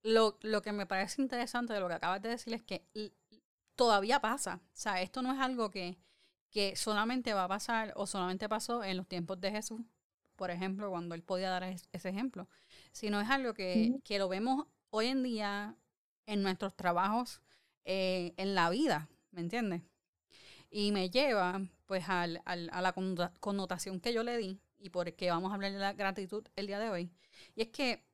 lo, 0.02 0.38
lo 0.42 0.62
que 0.62 0.72
me 0.72 0.86
parece 0.86 1.20
interesante 1.22 1.72
de 1.72 1.80
lo 1.80 1.88
que 1.88 1.94
acabas 1.94 2.22
de 2.22 2.30
decir 2.30 2.54
es 2.54 2.62
que 2.62 2.84
todavía 3.76 4.20
pasa. 4.20 4.60
O 4.64 4.76
sea, 4.76 5.00
esto 5.02 5.22
no 5.22 5.32
es 5.32 5.40
algo 5.40 5.70
que, 5.70 5.98
que 6.50 6.76
solamente 6.76 7.34
va 7.34 7.44
a 7.44 7.48
pasar 7.48 7.92
o 7.96 8.06
solamente 8.06 8.48
pasó 8.48 8.82
en 8.84 8.96
los 8.96 9.06
tiempos 9.06 9.40
de 9.40 9.50
Jesús, 9.50 9.80
por 10.36 10.50
ejemplo, 10.50 10.90
cuando 10.90 11.14
él 11.14 11.22
podía 11.22 11.50
dar 11.50 11.64
ese 11.64 12.08
ejemplo, 12.08 12.48
sino 12.92 13.20
es 13.20 13.28
algo 13.28 13.52
que, 13.54 14.00
que 14.04 14.18
lo 14.18 14.28
vemos 14.28 14.66
hoy 14.88 15.06
en 15.06 15.22
día 15.22 15.76
en 16.26 16.42
nuestros 16.42 16.74
trabajos, 16.74 17.42
eh, 17.84 18.32
en 18.36 18.54
la 18.54 18.70
vida, 18.70 19.08
¿me 19.32 19.40
entiendes? 19.40 19.82
Y 20.70 20.92
me 20.92 21.10
lleva 21.10 21.60
pues 21.86 22.08
al, 22.08 22.40
al, 22.44 22.70
a 22.72 22.80
la 22.80 22.92
connotación 22.92 24.00
que 24.00 24.12
yo 24.12 24.22
le 24.22 24.36
di 24.36 24.60
y 24.78 24.90
por 24.90 25.12
qué 25.14 25.30
vamos 25.30 25.50
a 25.50 25.54
hablar 25.54 25.72
de 25.72 25.78
la 25.78 25.92
gratitud 25.92 26.46
el 26.56 26.66
día 26.66 26.78
de 26.78 26.90
hoy. 26.90 27.10
Y 27.54 27.62
es 27.62 27.68
que 27.68 28.04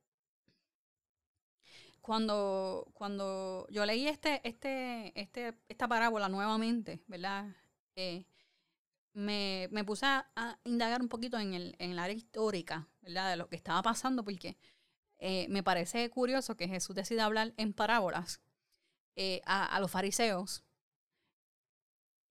cuando, 2.07 2.89
cuando 2.93 3.67
yo 3.69 3.85
leí 3.85 4.07
este, 4.07 4.39
este, 4.47 5.11
este, 5.19 5.57
esta 5.67 5.89
parábola 5.89 6.29
nuevamente, 6.29 7.01
¿verdad? 7.07 7.53
Eh, 7.95 8.25
me, 9.13 9.67
me, 9.71 9.83
puse 9.83 10.05
a, 10.05 10.59
indagar 10.63 11.01
un 11.01 11.09
poquito 11.09 11.37
en 11.37 11.53
el, 11.53 11.75
en 11.79 11.99
área 11.99 12.15
histórica, 12.15 12.87
¿verdad? 13.01 13.31
De 13.31 13.35
lo 13.35 13.49
que 13.49 13.57
estaba 13.57 13.81
pasando, 13.81 14.23
porque 14.23 14.57
eh, 15.17 15.47
me 15.49 15.63
parece 15.63 16.09
curioso 16.09 16.55
que 16.55 16.69
Jesús 16.69 16.95
decida 16.95 17.25
hablar 17.25 17.53
en 17.57 17.73
parábolas 17.73 18.41
eh, 19.17 19.41
a, 19.45 19.65
a, 19.65 19.79
los 19.81 19.91
fariseos. 19.91 20.63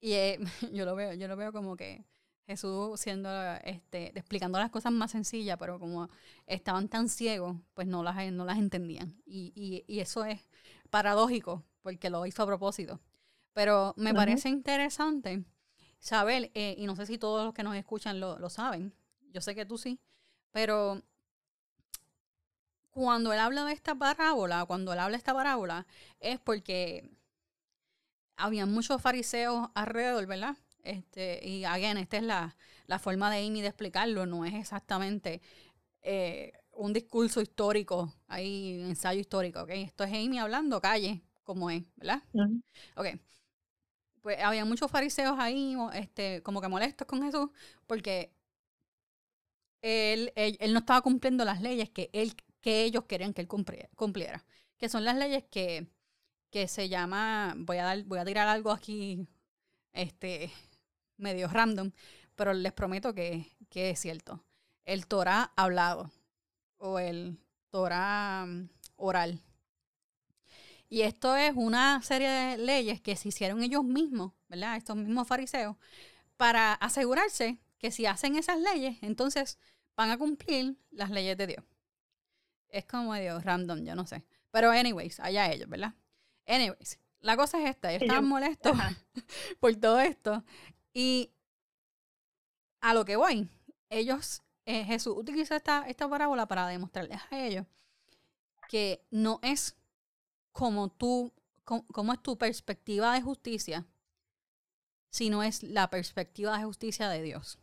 Y 0.00 0.14
yo, 0.72 0.84
lo 0.84 0.94
veo, 0.94 1.14
yo 1.14 1.28
lo 1.28 1.36
veo 1.36 1.52
como 1.52 1.76
que 1.76 2.04
Jesús 2.46 3.00
siendo, 3.00 3.28
este, 3.64 4.16
explicando 4.18 4.58
las 4.58 4.70
cosas 4.70 4.92
más 4.92 5.10
sencillas, 5.10 5.56
pero 5.58 5.78
como 5.78 6.08
estaban 6.46 6.88
tan 6.88 7.08
ciegos, 7.08 7.56
pues 7.74 7.86
no 7.88 8.02
las, 8.02 8.32
no 8.32 8.44
las 8.44 8.58
entendían. 8.58 9.20
Y, 9.26 9.52
y, 9.54 9.84
y 9.92 10.00
eso 10.00 10.24
es 10.24 10.46
paradójico, 10.90 11.64
porque 11.82 12.10
lo 12.10 12.24
hizo 12.26 12.42
a 12.42 12.46
propósito. 12.46 13.00
Pero 13.52 13.94
me 13.96 14.14
parece 14.14 14.48
interesante 14.48 15.44
saber, 15.98 16.50
eh, 16.54 16.74
y 16.78 16.86
no 16.86 16.94
sé 16.94 17.06
si 17.06 17.18
todos 17.18 17.44
los 17.44 17.54
que 17.54 17.62
nos 17.62 17.74
escuchan 17.74 18.20
lo, 18.20 18.38
lo 18.38 18.50
saben, 18.50 18.94
yo 19.32 19.40
sé 19.40 19.54
que 19.54 19.66
tú 19.66 19.78
sí, 19.78 19.98
pero 20.52 21.02
cuando 22.90 23.32
él 23.32 23.38
habla 23.38 23.64
de 23.64 23.72
esta 23.72 23.94
parábola, 23.94 24.64
cuando 24.64 24.92
él 24.92 24.98
habla 24.98 25.16
de 25.16 25.18
esta 25.18 25.34
parábola, 25.34 25.86
es 26.20 26.38
porque 26.40 27.10
había 28.36 28.66
muchos 28.66 29.00
fariseos 29.00 29.68
alrededor, 29.74 30.26
¿verdad? 30.26 30.56
Este, 30.82 31.40
y 31.46 31.64
again, 31.64 31.98
esta 31.98 32.18
es 32.18 32.22
la, 32.22 32.56
la 32.86 32.98
forma 32.98 33.30
de 33.30 33.44
Amy 33.44 33.60
de 33.60 33.68
explicarlo, 33.68 34.26
no 34.26 34.44
es 34.44 34.54
exactamente 34.54 35.40
eh, 36.02 36.52
un 36.72 36.92
discurso 36.92 37.40
histórico, 37.40 38.14
hay 38.28 38.78
un 38.80 38.90
ensayo 38.90 39.20
histórico, 39.20 39.62
¿ok? 39.62 39.70
Esto 39.70 40.04
es 40.04 40.12
Amy 40.12 40.38
hablando 40.38 40.80
calle, 40.80 41.22
como 41.42 41.70
es, 41.70 41.82
¿verdad? 41.96 42.22
Ok. 42.96 43.06
Pues 44.20 44.38
había 44.40 44.64
muchos 44.64 44.90
fariseos 44.90 45.36
ahí, 45.38 45.76
este, 45.94 46.42
como 46.42 46.60
que 46.60 46.68
molestos 46.68 47.06
con 47.06 47.22
Jesús, 47.22 47.50
porque 47.86 48.32
él, 49.82 50.32
él, 50.36 50.72
no 50.72 50.80
estaba 50.80 51.00
cumpliendo 51.00 51.44
las 51.44 51.60
leyes 51.60 51.90
que, 51.90 52.10
él, 52.12 52.34
que 52.60 52.84
ellos 52.84 53.04
querían 53.04 53.32
que 53.32 53.42
él 53.42 53.48
cumpliera, 53.48 54.44
que 54.78 54.88
son 54.88 55.04
las 55.04 55.16
leyes 55.16 55.44
que, 55.50 55.88
que 56.50 56.68
se 56.68 56.88
llama, 56.88 57.54
voy 57.56 57.78
a, 57.78 57.84
dar, 57.84 58.04
voy 58.04 58.18
a 58.18 58.24
tirar 58.24 58.48
algo 58.48 58.70
aquí, 58.70 59.26
este, 59.92 60.52
medio 61.16 61.48
random, 61.48 61.92
pero 62.34 62.52
les 62.52 62.72
prometo 62.72 63.14
que, 63.14 63.50
es 63.74 64.00
cierto. 64.00 64.44
El 64.84 65.06
Torah 65.06 65.52
hablado 65.56 66.10
o 66.78 66.98
el 66.98 67.38
Torah 67.70 68.46
mm, 68.46 68.68
oral. 68.96 69.42
Y 70.88 71.02
esto 71.02 71.34
es 71.34 71.52
una 71.56 72.00
serie 72.02 72.28
de 72.28 72.58
leyes 72.58 73.00
que 73.00 73.16
se 73.16 73.28
hicieron 73.28 73.62
ellos 73.62 73.84
mismos, 73.84 74.32
¿verdad? 74.48 74.76
Estos 74.76 74.96
mismos 74.96 75.26
fariseos, 75.26 75.76
para 76.36 76.74
asegurarse 76.74 77.58
que 77.78 77.90
si 77.90 78.06
hacen 78.06 78.36
esas 78.36 78.60
leyes, 78.60 78.98
entonces 79.02 79.58
van 79.96 80.10
a 80.10 80.18
cumplir 80.18 80.76
las 80.90 81.10
leyes 81.10 81.36
de 81.36 81.48
Dios. 81.48 81.64
Es 82.68 82.84
como 82.84 83.12
medio 83.12 83.40
random, 83.40 83.84
yo 83.84 83.94
no 83.94 84.06
sé. 84.06 84.24
Pero 84.50 84.70
anyways, 84.70 85.18
allá 85.20 85.50
ellos, 85.50 85.68
¿verdad? 85.68 85.94
Anyways, 86.46 86.98
la 87.20 87.36
cosa 87.36 87.60
es 87.62 87.70
esta, 87.70 87.90
ellos 87.90 88.02
estaban 88.02 88.28
molestos 88.28 88.76
por 89.60 89.74
todo 89.76 90.00
esto. 90.00 90.44
Y 90.92 91.32
a 92.80 92.94
lo 92.94 93.04
que 93.04 93.16
voy, 93.16 93.48
ellos, 93.90 94.42
eh, 94.64 94.84
Jesús 94.84 95.14
utiliza 95.16 95.56
esta, 95.56 95.86
esta 95.88 96.08
parábola 96.08 96.46
para 96.46 96.66
demostrarles 96.68 97.20
a 97.30 97.38
ellos 97.40 97.66
que 98.68 99.04
no 99.10 99.38
es 99.42 99.76
como 100.52 100.88
tú, 100.88 101.32
como, 101.64 102.12
es 102.12 102.22
tu 102.22 102.38
perspectiva 102.38 103.14
de 103.14 103.22
justicia, 103.22 103.86
sino 105.10 105.42
es 105.42 105.62
la 105.62 105.90
perspectiva 105.90 106.56
de 106.58 106.64
justicia 106.64 107.08
de 107.08 107.22
Dios. 107.22 107.58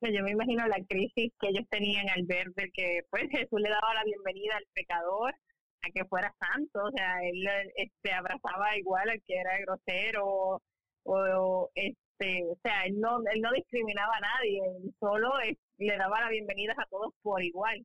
Yo 0.00 0.22
me 0.22 0.32
imagino 0.32 0.66
la 0.66 0.82
crisis 0.88 1.32
que 1.40 1.48
ellos 1.48 1.66
tenían 1.70 2.08
al 2.08 2.24
ver 2.24 2.48
de 2.54 2.70
que 2.72 3.02
pues 3.10 3.24
Jesús 3.30 3.60
le 3.60 3.70
daba 3.70 3.94
la 3.94 4.04
bienvenida 4.04 4.56
al 4.56 4.66
pecador 4.72 5.34
a 5.82 5.90
que 5.94 6.04
fuera 6.06 6.34
santo, 6.40 6.84
o 6.84 6.90
sea, 6.90 7.18
él 7.22 7.46
este 7.76 8.12
abrazaba 8.12 8.76
igual 8.76 9.08
al 9.10 9.22
que 9.26 9.36
era 9.36 9.58
grosero 9.60 10.60
o, 11.04 11.70
este, 11.74 12.44
o 12.44 12.56
sea, 12.62 12.84
él 12.84 13.00
no 13.00 13.20
él 13.32 13.40
no 13.40 13.52
discriminaba 13.52 14.12
a 14.16 14.20
nadie, 14.20 14.60
él 14.76 14.94
solo 15.00 15.32
le 15.78 15.96
daba 15.96 16.20
la 16.20 16.30
bienvenida 16.30 16.74
a 16.76 16.86
todos 16.86 17.12
por 17.22 17.42
igual. 17.42 17.84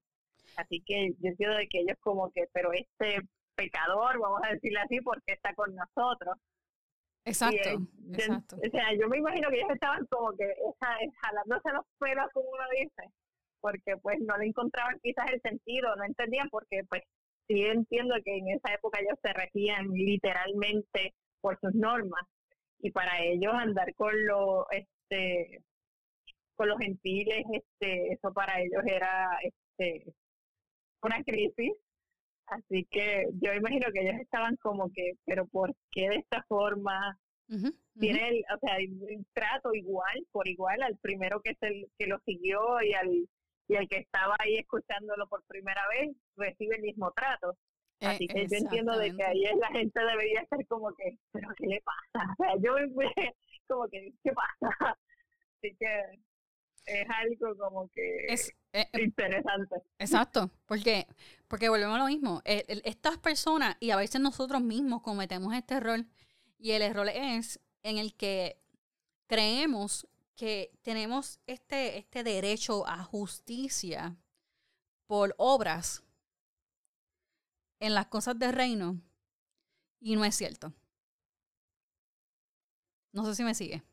Así 0.57 0.81
que 0.85 1.11
yo 1.19 1.29
entiendo 1.29 1.55
de 1.57 1.67
que 1.67 1.79
ellos 1.81 1.97
como 2.01 2.31
que, 2.31 2.45
pero 2.53 2.71
este 2.73 3.21
pecador, 3.55 4.19
vamos 4.19 4.41
a 4.43 4.53
decirle 4.53 4.79
así, 4.79 5.01
porque 5.01 5.33
está 5.33 5.53
con 5.55 5.73
nosotros. 5.75 6.35
Exacto, 7.25 7.87
exacto. 8.11 8.55
O 8.57 8.69
sea, 8.69 8.93
yo 8.99 9.07
me 9.07 9.17
imagino 9.17 9.49
que 9.49 9.55
ellos 9.57 9.71
estaban 9.73 10.05
como 10.07 10.35
que 10.35 10.43
esa, 10.43 10.97
jalándose 11.21 11.71
los 11.71 11.85
pelos, 11.99 12.25
como 12.33 12.49
uno 12.49 12.63
dice, 12.77 13.09
porque 13.61 13.95
pues 14.01 14.19
no 14.19 14.37
le 14.37 14.47
encontraban 14.47 14.99
quizás 15.01 15.31
el 15.31 15.41
sentido, 15.41 15.95
no 15.95 16.03
entendían 16.03 16.49
porque 16.49 16.83
pues 16.89 17.03
sí 17.47 17.63
entiendo 17.63 18.15
que 18.23 18.37
en 18.37 18.49
esa 18.49 18.73
época 18.73 18.99
ellos 18.99 19.17
se 19.21 19.31
regían 19.33 19.87
literalmente 19.89 21.13
por 21.41 21.59
sus 21.59 21.73
normas 21.73 22.21
y 22.79 22.91
para 22.91 23.21
ellos 23.23 23.53
andar 23.53 23.93
con 23.95 24.13
los 24.25 24.65
este 24.71 25.61
con 26.55 26.69
los 26.69 26.77
gentiles 26.77 27.45
este 27.53 28.13
eso 28.13 28.33
para 28.33 28.61
ellos 28.61 28.81
era 28.85 29.37
este 29.41 30.13
una 31.01 31.23
crisis 31.23 31.73
Así 32.47 32.85
que 32.91 33.27
yo 33.41 33.53
imagino 33.53 33.91
que 33.91 34.01
ellos 34.01 34.19
estaban 34.21 34.55
como 34.57 34.91
que, 34.91 35.13
pero 35.25 35.47
¿por 35.47 35.73
qué 35.91 36.09
de 36.09 36.15
esta 36.17 36.43
forma? 36.43 37.17
Tiene 37.99 38.29
el, 38.29 38.43
o 38.55 38.57
sea, 38.59 38.77
el 38.77 39.25
trato 39.33 39.73
igual, 39.73 40.25
por 40.31 40.47
igual 40.47 40.81
al 40.81 40.97
primero 40.97 41.39
que 41.41 41.51
es 41.51 41.57
el 41.61 41.87
que 41.97 42.07
lo 42.07 42.17
siguió 42.25 42.81
y 42.81 42.93
al 42.93 43.27
y 43.67 43.75
al 43.75 43.87
que 43.87 43.97
estaba 43.97 44.35
ahí 44.39 44.57
escuchándolo 44.57 45.27
por 45.27 45.43
primera 45.45 45.81
vez 45.89 46.15
recibe 46.35 46.77
el 46.77 46.81
mismo 46.81 47.11
trato. 47.11 47.55
Eh, 47.99 48.07
Así 48.07 48.27
que 48.27 48.47
yo 48.47 48.57
entiendo 48.57 48.97
de 48.97 49.15
que 49.15 49.23
ahí 49.23 49.43
la 49.59 49.69
gente 49.69 49.99
debería 49.99 50.41
estar 50.41 50.65
como 50.67 50.93
que, 50.93 51.17
pero 51.31 51.49
¿qué 51.55 51.67
le 51.67 51.81
pasa? 51.81 52.03
O 52.39 52.43
sea, 52.43 52.55
yo 52.59 52.75
me 52.95 53.13
como 53.67 53.87
que, 53.87 54.11
¿qué 54.23 54.31
pasa? 54.33 54.49
Así 55.57 55.75
que 55.79 56.19
es 56.85 57.07
algo 57.09 57.57
como 57.57 57.89
que 57.89 58.25
es, 58.27 58.49
eh, 58.73 58.87
eh, 58.91 59.03
interesante. 59.03 59.75
Exacto, 59.99 60.49
porque, 60.65 61.07
porque 61.47 61.69
volvemos 61.69 61.95
a 61.95 61.99
lo 61.99 62.07
mismo. 62.07 62.41
estas 62.45 63.17
personas, 63.17 63.77
y 63.79 63.91
a 63.91 63.95
veces 63.95 64.21
nosotros 64.21 64.61
mismos 64.61 65.01
cometemos 65.01 65.53
este 65.53 65.75
error, 65.75 66.05
y 66.57 66.71
el 66.71 66.81
error 66.81 67.09
es 67.09 67.59
en 67.83 67.97
el 67.97 68.15
que 68.15 68.57
creemos 69.27 70.07
que 70.35 70.71
tenemos 70.81 71.39
este, 71.47 71.97
este 71.97 72.23
derecho 72.23 72.87
a 72.87 73.03
justicia 73.03 74.15
por 75.05 75.35
obras 75.37 76.03
en 77.79 77.93
las 77.93 78.07
cosas 78.07 78.37
del 78.39 78.53
reino, 78.53 78.99
y 79.99 80.15
no 80.15 80.25
es 80.25 80.35
cierto. 80.35 80.73
No 83.11 83.25
sé 83.25 83.35
si 83.35 83.43
me 83.43 83.53
sigue 83.53 83.83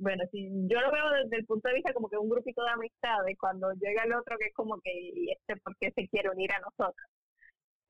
bueno, 0.00 0.24
si 0.32 0.48
yo 0.66 0.80
lo 0.80 0.90
veo 0.90 1.10
desde 1.22 1.36
el 1.36 1.46
punto 1.46 1.68
de 1.68 1.74
vista 1.74 1.92
como 1.92 2.08
que 2.08 2.16
un 2.16 2.28
grupito 2.28 2.64
de 2.64 2.70
amistades, 2.70 3.36
cuando 3.38 3.70
llega 3.74 4.02
el 4.04 4.14
otro 4.14 4.36
que 4.38 4.46
es 4.46 4.54
como 4.54 4.80
que, 4.80 4.90
¿y 4.92 5.30
este 5.30 5.56
por 5.60 5.76
qué 5.78 5.92
se 5.94 6.08
quiere 6.08 6.30
unir 6.30 6.50
a 6.52 6.60
nosotros? 6.60 7.06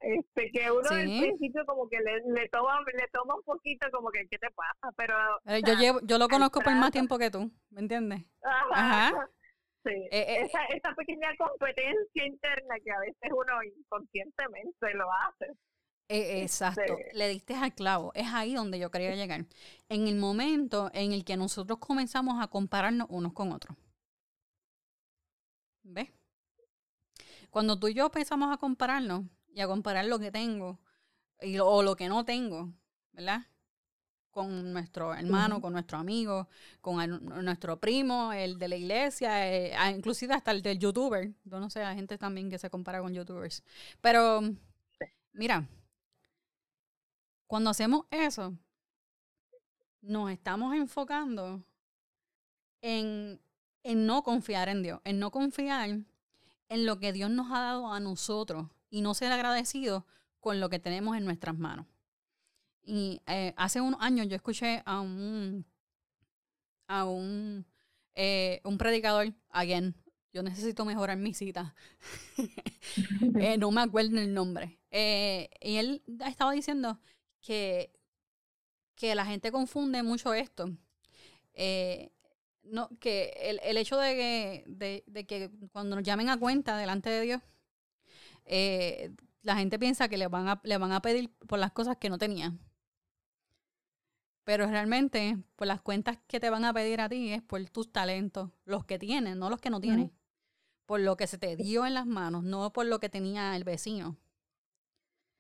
este 0.01 0.51
que 0.51 0.71
uno 0.71 0.89
al 0.89 1.05
principio 1.05 1.63
como 1.67 1.87
que 1.87 1.99
le, 1.99 2.23
le 2.33 2.49
toma 2.49 2.81
le 2.95 3.07
toma 3.13 3.35
un 3.35 3.43
poquito 3.43 3.87
como 3.93 4.09
que 4.11 4.27
qué 4.31 4.39
te 4.39 4.49
pasa 4.53 4.95
pero 4.97 5.15
eh, 5.45 5.61
yo 5.67 5.75
llevo 5.75 6.01
yo 6.05 6.17
lo 6.17 6.27
conozco 6.27 6.61
por 6.61 6.75
más 6.75 6.91
tiempo 6.91 7.19
que 7.19 7.31
tú 7.31 7.53
¿me 7.69 7.83
entiendes? 7.83 8.25
Ajá. 8.43 9.29
Sí. 9.85 9.95
Eh, 9.95 10.09
eh, 10.13 10.43
esa, 10.43 10.65
esa 10.67 10.95
pequeña 10.95 11.29
competencia 11.39 12.27
interna 12.27 12.75
que 12.85 12.91
a 12.91 13.01
veces 13.01 13.31
uno 13.31 13.63
inconscientemente 13.63 14.95
lo 14.95 15.07
hace. 15.11 15.53
Exacto, 16.11 16.81
este 16.83 17.17
le 17.17 17.29
diste 17.29 17.55
al 17.55 17.75
clavo, 17.75 18.13
es 18.15 18.27
ahí 18.33 18.55
donde 18.55 18.79
yo 18.79 18.91
quería 18.91 19.15
llegar. 19.15 19.47
En 19.89 20.09
el 20.09 20.17
momento 20.17 20.91
en 20.93 21.13
el 21.13 21.25
que 21.25 21.37
nosotros 21.37 21.79
comenzamos 21.79 22.43
a 22.43 22.49
compararnos 22.49 23.07
unos 23.11 23.33
con 23.33 23.53
otros. 23.53 23.77
¿Ves? 25.83 26.11
Cuando 27.51 27.79
tú 27.79 27.89
y 27.89 27.95
yo 27.95 28.07
empezamos 28.07 28.53
a 28.53 28.59
compararnos, 28.59 29.25
y 29.55 29.61
a 29.61 29.67
comparar 29.67 30.05
lo 30.05 30.19
que 30.19 30.31
tengo 30.31 30.79
y, 31.41 31.59
o 31.59 31.83
lo 31.83 31.97
que 31.97 32.09
no 32.09 32.25
tengo, 32.25 32.73
¿verdad? 33.13 33.47
Con 34.31 34.73
nuestro 34.73 35.13
hermano, 35.13 35.61
con 35.61 35.73
nuestro 35.73 35.99
amigo, 35.99 36.49
con 36.81 37.21
nuestro 37.45 37.81
primo, 37.81 38.33
el 38.33 38.59
de 38.59 38.69
la 38.69 38.77
iglesia, 38.77 39.49
eh, 39.49 39.75
inclusive 39.95 40.35
hasta 40.35 40.53
el 40.53 40.63
del 40.63 40.79
youtuber. 40.79 41.33
Yo 41.45 41.59
no 41.59 41.69
sé, 41.69 41.81
la 41.81 41.95
gente 41.95 42.17
también 42.17 42.49
que 42.49 42.59
se 42.59 42.71
compara 42.71 43.01
con 43.01 43.13
youtubers. 43.13 43.65
Pero, 44.01 44.41
mira, 45.33 45.67
cuando 47.51 47.71
hacemos 47.71 48.07
eso, 48.13 48.57
nos 50.03 50.31
estamos 50.31 50.73
enfocando 50.77 51.65
en, 52.81 53.41
en 53.83 54.07
no 54.07 54.23
confiar 54.23 54.69
en 54.69 54.85
Dios, 54.85 55.01
en 55.03 55.19
no 55.19 55.33
confiar 55.33 55.91
en 56.69 56.87
lo 56.87 57.01
que 57.01 57.13
Dios 57.13 57.29
nos 57.29 57.51
ha 57.51 57.59
dado 57.59 57.93
a 57.93 57.99
nosotros 57.99 58.69
y 58.89 59.01
no 59.01 59.15
ser 59.15 59.33
agradecidos 59.33 60.05
con 60.39 60.61
lo 60.61 60.69
que 60.69 60.79
tenemos 60.79 61.17
en 61.17 61.25
nuestras 61.25 61.59
manos. 61.59 61.87
Y 62.85 63.21
eh, 63.27 63.53
hace 63.57 63.81
unos 63.81 64.01
años 64.01 64.29
yo 64.29 64.37
escuché 64.37 64.85
a 64.87 65.01
un, 65.01 65.67
a 66.87 67.05
un, 67.05 67.67
eh, 68.15 68.61
un 68.63 68.79
predicador, 68.79 69.35
again, 69.49 69.97
yo 70.33 70.45
necesito 70.45 70.85
mejorar 70.85 71.17
mi 71.17 71.35
cita, 71.35 71.75
eh, 73.41 73.59
no 73.59 73.73
me 73.73 73.81
acuerdo 73.81 74.21
el 74.21 74.33
nombre, 74.33 74.79
y 74.93 75.77
él 75.79 76.05
estaba 76.25 76.53
diciendo 76.53 77.01
que, 77.41 77.93
que 78.95 79.15
la 79.15 79.25
gente 79.25 79.53
confunde 79.53 80.03
mucho 80.03 80.35
esto. 80.35 80.71
no, 82.63 82.89
que 83.01 83.33
el, 83.41 83.61
el 83.63 83.77
hecho 83.77 83.97
de 83.97 84.15
que, 84.15 84.65
de, 84.67 85.05
de 85.07 85.27
que 85.27 85.51
cuando 85.73 85.97
nos 85.97 86.05
llamen 86.05 86.29
a 86.29 86.39
cuenta 86.39 86.77
delante 86.77 87.11
de 87.11 87.21
Dios, 87.23 87.43
eh, 88.45 89.13
la 89.43 89.57
gente 89.57 89.79
piensa 89.79 90.09
que 90.09 90.19
le 90.19 90.29
van, 90.29 90.49
a, 90.49 90.61
le 90.65 90.77
van 90.77 90.93
a 90.93 91.01
pedir 91.03 91.31
por 91.47 91.59
las 91.59 91.73
cosas 91.73 91.97
que 91.97 92.11
no 92.11 92.19
tenían. 92.19 92.61
Pero 94.45 94.67
realmente, 94.67 95.39
por 95.57 95.67
las 95.67 95.81
cuentas 95.81 96.19
que 96.27 96.41
te 96.41 96.51
van 96.51 96.65
a 96.65 96.73
pedir 96.73 97.01
a 97.01 97.09
ti 97.09 97.33
es 97.33 97.43
por 97.43 97.63
tus 97.71 97.93
talentos, 97.93 98.51
los 98.65 98.85
que 98.85 98.99
tienen, 98.99 99.39
no 99.39 99.49
los 99.51 99.61
que 99.61 99.71
no 99.71 99.81
tienen. 99.81 100.13
Por 100.87 101.01
lo 101.01 101.17
que 101.17 101.27
se 101.29 101.39
te 101.39 101.57
dio 101.57 101.87
en 101.87 101.95
las 101.95 102.07
manos, 102.07 102.43
no 102.43 102.73
por 102.73 102.87
lo 102.87 102.99
que 102.99 103.09
tenía 103.09 103.55
el 103.57 103.65
vecino. 103.65 104.17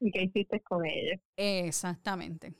¿Y 0.00 0.10
qué 0.10 0.22
hiciste 0.24 0.60
con 0.60 0.84
ellos? 0.86 1.20
Exactamente. 1.36 2.54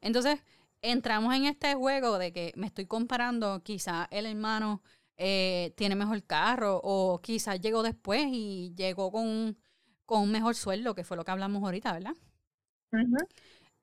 Entonces, 0.00 0.40
entramos 0.82 1.34
en 1.34 1.46
este 1.46 1.74
juego 1.74 2.18
de 2.18 2.32
que 2.32 2.52
me 2.56 2.66
estoy 2.66 2.86
comparando, 2.86 3.62
quizá 3.62 4.06
el 4.10 4.26
hermano 4.26 4.82
eh, 5.16 5.72
tiene 5.76 5.94
mejor 5.94 6.22
carro 6.24 6.80
o 6.82 7.20
quizás 7.22 7.60
llegó 7.60 7.82
después 7.82 8.26
y 8.30 8.74
llegó 8.76 9.10
con 9.10 9.26
un, 9.26 9.58
con 10.04 10.22
un 10.22 10.30
mejor 10.30 10.54
sueldo, 10.54 10.94
que 10.94 11.04
fue 11.04 11.16
lo 11.16 11.24
que 11.24 11.30
hablamos 11.30 11.62
ahorita, 11.62 11.92
¿verdad? 11.92 12.14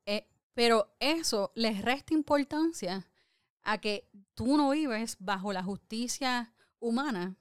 Eh, 0.06 0.28
pero 0.54 0.94
eso 1.00 1.52
les 1.56 1.82
resta 1.82 2.14
importancia 2.14 3.08
a 3.64 3.80
que 3.80 4.08
tú 4.34 4.58
no 4.58 4.72
vives 4.72 5.18
bajo 5.20 5.54
la 5.54 5.64
justicia 5.64 6.54
humana. 6.80 7.36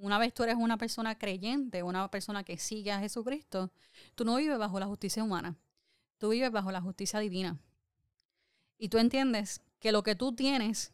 Una 0.00 0.18
vez 0.18 0.32
tú 0.32 0.44
eres 0.44 0.56
una 0.56 0.78
persona 0.78 1.18
creyente, 1.18 1.82
una 1.82 2.08
persona 2.10 2.44
que 2.44 2.56
sigue 2.56 2.92
a 2.92 3.00
Jesucristo, 3.00 3.72
tú 4.14 4.24
no 4.24 4.36
vives 4.36 4.56
bajo 4.56 4.78
la 4.78 4.86
justicia 4.86 5.24
humana, 5.24 5.56
tú 6.18 6.28
vives 6.30 6.52
bajo 6.52 6.70
la 6.70 6.80
justicia 6.80 7.18
divina. 7.18 7.58
Y 8.78 8.90
tú 8.90 8.98
entiendes 8.98 9.60
que 9.80 9.90
lo 9.90 10.04
que 10.04 10.14
tú 10.14 10.34
tienes 10.34 10.92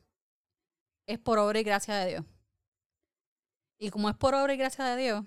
es 1.07 1.19
por 1.19 1.39
obra 1.39 1.61
y 1.61 1.65
gracia 1.65 1.97
de 1.97 2.11
Dios. 2.11 2.25
Y 3.79 3.91
como 3.91 4.09
es 4.09 4.17
por 4.17 4.35
obra 4.35 4.55
y 4.55 4.57
gracia 4.57 4.87
de 4.87 5.03
Dios, 5.03 5.25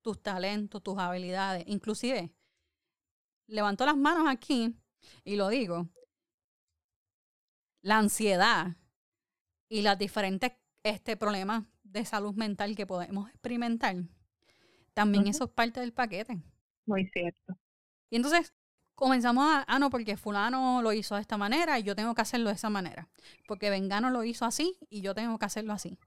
tus 0.00 0.20
talentos, 0.20 0.82
tus 0.82 0.98
habilidades, 0.98 1.62
inclusive, 1.68 2.32
levanto 3.46 3.86
las 3.86 3.96
manos 3.96 4.26
aquí 4.28 4.74
y 5.22 5.36
lo 5.36 5.48
digo, 5.48 5.88
la 7.82 7.98
ansiedad 7.98 8.76
y 9.68 9.82
los 9.82 9.96
diferentes 9.96 10.52
este, 10.82 11.16
problemas 11.16 11.64
de 11.92 12.04
salud 12.04 12.34
mental 12.34 12.74
que 12.74 12.86
podemos 12.86 13.28
experimentar, 13.28 13.96
también 14.94 15.26
eso 15.26 15.44
es 15.44 15.50
parte 15.50 15.80
del 15.80 15.92
paquete. 15.92 16.42
Muy 16.86 17.06
cierto. 17.08 17.56
Y 18.10 18.16
entonces, 18.16 18.52
comenzamos 18.94 19.44
a, 19.44 19.64
ah, 19.66 19.78
no, 19.78 19.90
porque 19.90 20.16
fulano 20.16 20.82
lo 20.82 20.92
hizo 20.92 21.14
de 21.14 21.20
esta 21.20 21.36
manera 21.36 21.78
y 21.78 21.82
yo 21.82 21.96
tengo 21.96 22.14
que 22.14 22.22
hacerlo 22.22 22.50
de 22.50 22.56
esa 22.56 22.70
manera. 22.70 23.08
Porque 23.46 23.70
Vengano 23.70 24.10
lo 24.10 24.24
hizo 24.24 24.44
así 24.44 24.76
y 24.90 25.00
yo 25.00 25.14
tengo 25.14 25.38
que 25.38 25.46
hacerlo 25.46 25.72
así. 25.72 25.98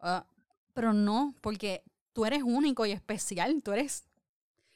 Ah, 0.00 0.26
pero 0.74 0.92
no, 0.92 1.34
porque 1.40 1.82
tú 2.12 2.24
eres 2.24 2.42
único 2.42 2.86
y 2.86 2.92
especial, 2.92 3.62
tú 3.62 3.72
eres... 3.72 4.08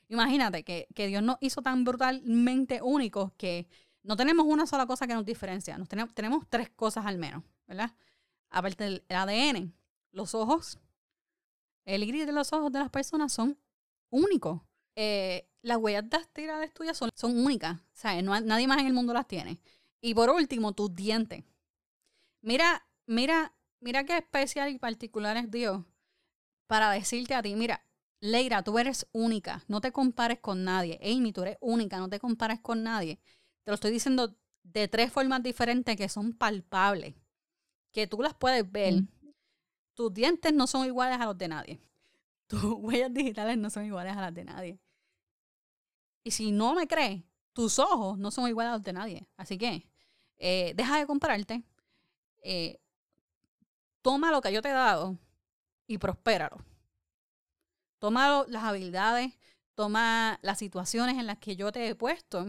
Imagínate 0.08 0.64
que, 0.64 0.86
Dios 0.94 1.22
nos 1.22 1.36
hizo 1.40 1.62
tan 1.62 1.84
brutalmente 1.84 2.80
únicos 2.82 3.32
que 3.36 3.68
no 4.02 4.16
tenemos 4.16 4.46
una 4.46 4.66
sola 4.66 4.86
cosa 4.86 5.06
que 5.06 5.14
nos 5.14 5.24
diferencia, 5.24 5.78
nos 5.78 5.88
tenemos, 5.88 6.12
tenemos 6.14 6.44
tres 6.48 6.68
cosas 6.70 7.06
al 7.06 7.16
menos, 7.16 7.44
¿verdad? 7.68 7.92
Aparte 8.50 8.84
del 8.84 9.04
ADN, 9.08 9.72
los 10.12 10.34
ojos, 10.34 10.78
el 11.84 12.02
iris 12.02 12.26
de 12.26 12.32
los 12.32 12.52
ojos 12.52 12.72
de 12.72 12.78
las 12.78 12.90
personas 12.90 13.32
son 13.32 13.58
únicos. 14.10 14.60
Eh, 14.96 15.48
las 15.62 15.78
huellas 15.78 16.08
dactilares 16.08 16.72
tuyas 16.72 16.96
son, 16.96 17.10
son 17.14 17.38
únicas. 17.38 17.76
O 17.78 17.84
sea, 17.92 18.20
no, 18.22 18.38
nadie 18.40 18.66
más 18.66 18.78
en 18.78 18.86
el 18.86 18.92
mundo 18.92 19.12
las 19.12 19.26
tiene. 19.26 19.60
Y 20.00 20.14
por 20.14 20.30
último, 20.30 20.72
tus 20.72 20.94
dientes. 20.94 21.44
Mira, 22.42 22.86
mira, 23.06 23.54
mira 23.80 24.04
qué 24.04 24.16
especial 24.16 24.70
y 24.70 24.78
particular 24.78 25.36
es 25.36 25.50
Dios 25.50 25.84
para 26.66 26.90
decirte 26.92 27.34
a 27.34 27.42
ti, 27.42 27.56
mira, 27.56 27.84
Leira, 28.20 28.62
tú 28.62 28.78
eres 28.78 29.08
única, 29.12 29.64
no 29.66 29.80
te 29.80 29.92
compares 29.92 30.38
con 30.38 30.62
nadie. 30.62 31.00
Amy, 31.02 31.32
tú 31.32 31.42
eres 31.42 31.58
única, 31.60 31.98
no 31.98 32.08
te 32.08 32.20
compares 32.20 32.60
con 32.60 32.82
nadie. 32.82 33.18
Te 33.64 33.70
lo 33.70 33.74
estoy 33.74 33.90
diciendo 33.90 34.36
de 34.62 34.86
tres 34.86 35.10
formas 35.10 35.42
diferentes 35.42 35.96
que 35.96 36.08
son 36.08 36.32
palpables, 36.32 37.14
que 37.92 38.06
tú 38.06 38.22
las 38.22 38.34
puedes 38.34 38.70
ver. 38.70 39.02
Tus 40.00 40.14
dientes 40.14 40.50
no 40.54 40.66
son 40.66 40.86
iguales 40.86 41.20
a 41.20 41.26
los 41.26 41.36
de 41.36 41.46
nadie. 41.46 41.78
Tus 42.46 42.64
huellas 42.64 43.12
digitales 43.12 43.58
no 43.58 43.68
son 43.68 43.84
iguales 43.84 44.16
a 44.16 44.22
las 44.22 44.32
de 44.32 44.44
nadie. 44.46 44.80
Y 46.24 46.30
si 46.30 46.52
no 46.52 46.74
me 46.74 46.86
crees, 46.86 47.22
tus 47.52 47.78
ojos 47.78 48.16
no 48.16 48.30
son 48.30 48.48
iguales 48.48 48.70
a 48.70 48.76
los 48.76 48.82
de 48.82 48.94
nadie. 48.94 49.28
Así 49.36 49.58
que 49.58 49.86
eh, 50.38 50.72
deja 50.74 50.98
de 50.98 51.06
compararte. 51.06 51.62
Eh, 52.42 52.80
toma 54.00 54.30
lo 54.30 54.40
que 54.40 54.50
yo 54.50 54.62
te 54.62 54.70
he 54.70 54.72
dado 54.72 55.18
y 55.86 55.98
prospéralo. 55.98 56.64
Toma 57.98 58.46
las 58.48 58.64
habilidades, 58.64 59.34
toma 59.74 60.38
las 60.40 60.58
situaciones 60.58 61.18
en 61.18 61.26
las 61.26 61.36
que 61.36 61.56
yo 61.56 61.72
te 61.72 61.86
he 61.86 61.94
puesto 61.94 62.46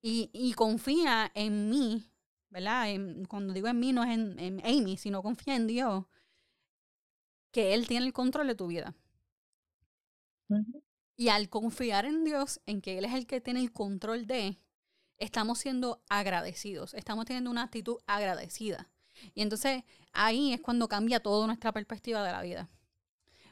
y, 0.00 0.54
confía 0.54 1.30
en 1.34 1.68
mí, 1.68 2.10
¿verdad? 2.52 2.86
cuando 3.28 3.54
digo 3.54 3.66
en 3.68 3.80
mí 3.80 3.92
no 3.92 4.04
es 4.04 4.10
en, 4.10 4.60
Amy, 4.64 4.98
sino 4.98 5.22
confía 5.22 5.56
en 5.56 5.66
Dios, 5.66 6.04
que 7.50 7.74
Él 7.74 7.88
tiene 7.88 8.06
el 8.06 8.12
control 8.12 8.46
de 8.46 8.54
tu 8.54 8.66
vida. 8.66 8.94
Y 11.16 11.28
al 11.28 11.48
confiar 11.48 12.04
en 12.04 12.24
Dios, 12.24 12.60
en 12.66 12.82
que 12.82 12.98
Él 12.98 13.06
es 13.06 13.14
el 13.14 13.26
que 13.26 13.40
tiene 13.40 13.60
el 13.60 13.72
control 13.72 14.26
de, 14.26 14.58
estamos 15.16 15.60
siendo 15.60 16.02
agradecidos, 16.10 16.92
estamos 16.92 17.24
teniendo 17.24 17.50
una 17.50 17.62
actitud 17.62 17.96
agradecida. 18.06 18.90
Y 19.34 19.40
entonces 19.40 19.84
ahí 20.12 20.52
es 20.52 20.60
cuando 20.60 20.88
cambia 20.88 21.20
toda 21.20 21.46
nuestra 21.46 21.72
perspectiva 21.72 22.22
de 22.22 22.32
la 22.32 22.42
vida. 22.42 22.68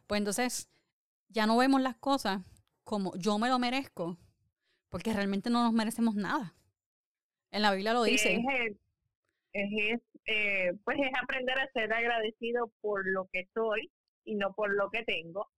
Pues 0.07 0.19
entonces 0.19 0.69
ya 1.29 1.47
no 1.47 1.57
vemos 1.57 1.81
las 1.81 1.97
cosas 1.97 2.43
como 2.85 3.17
yo 3.17 3.39
me 3.39 3.49
lo 3.49 3.59
merezco, 3.59 4.19
porque 4.91 5.15
realmente 5.15 5.49
no 5.49 5.63
nos 5.63 5.73
merecemos 5.73 6.17
nada. 6.17 6.55
En 7.51 7.63
la 7.63 7.73
Biblia 7.73 7.95
lo 7.95 8.03
dice. 8.03 8.35
Es, 8.35 8.77
eh, 9.53 10.73
pues 10.85 10.99
es 10.99 11.11
aprender 11.21 11.59
a 11.59 11.71
ser 11.73 11.93
agradecido 11.93 12.71
por 12.81 13.07
lo 13.07 13.29
que 13.33 13.47
soy 13.55 13.91
y 14.25 14.37
no 14.37 14.53
por 14.55 14.75
lo 14.75 14.91
que 14.91 15.05
tengo. 15.05 15.49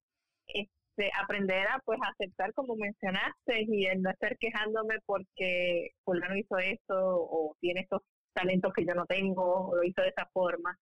Aprender 1.18 1.66
a 1.68 1.80
pues 1.84 1.98
aceptar 2.02 2.52
como 2.52 2.76
mencionaste 2.76 3.64
y 3.66 3.86
el 3.86 4.02
no 4.02 4.10
estar 4.10 4.36
quejándome 4.38 4.96
porque 5.06 5.90
fulano 6.04 6.36
hizo 6.36 6.58
esto 6.58 6.94
o 6.96 7.56
tiene 7.60 7.80
estos 7.80 8.02
talentos 8.34 8.72
que 8.74 8.84
yo 8.86 8.94
no 8.94 9.06
tengo 9.06 9.68
o 9.68 9.76
lo 9.76 9.84
hizo 9.84 10.02
de 10.02 10.08
esa 10.08 10.26
forma. 10.32 10.78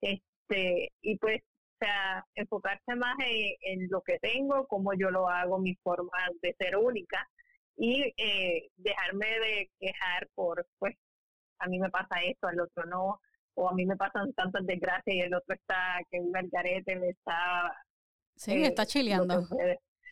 Este 0.00 0.92
y 1.02 1.18
pues 1.18 1.42
sea, 1.78 2.24
enfocarse 2.34 2.94
más 2.96 3.16
en, 3.62 3.88
lo 3.90 4.02
que 4.02 4.18
tengo, 4.18 4.66
cómo 4.66 4.94
yo 4.94 5.10
lo 5.10 5.28
hago, 5.28 5.58
mi 5.58 5.74
forma 5.76 6.18
de 6.42 6.54
ser 6.58 6.76
única 6.76 7.28
y 7.76 8.12
eh, 8.16 8.68
dejarme 8.76 9.26
de 9.26 9.70
quejar 9.78 10.28
por, 10.34 10.66
pues, 10.78 10.96
a 11.58 11.66
mí 11.68 11.78
me 11.78 11.90
pasa 11.90 12.22
esto, 12.22 12.46
al 12.46 12.60
otro 12.60 12.84
no, 12.84 13.20
o 13.54 13.68
a 13.68 13.74
mí 13.74 13.84
me 13.86 13.96
pasan 13.96 14.32
tantas 14.34 14.64
desgracias 14.66 15.16
y 15.16 15.20
el 15.20 15.34
otro 15.34 15.54
está, 15.54 15.98
que 16.10 16.20
un 16.20 16.32
garete 16.32 16.96
le 16.96 17.10
está... 17.10 17.74
Sí, 18.36 18.52
eh, 18.52 18.66
está 18.66 18.86
chileando. 18.86 19.46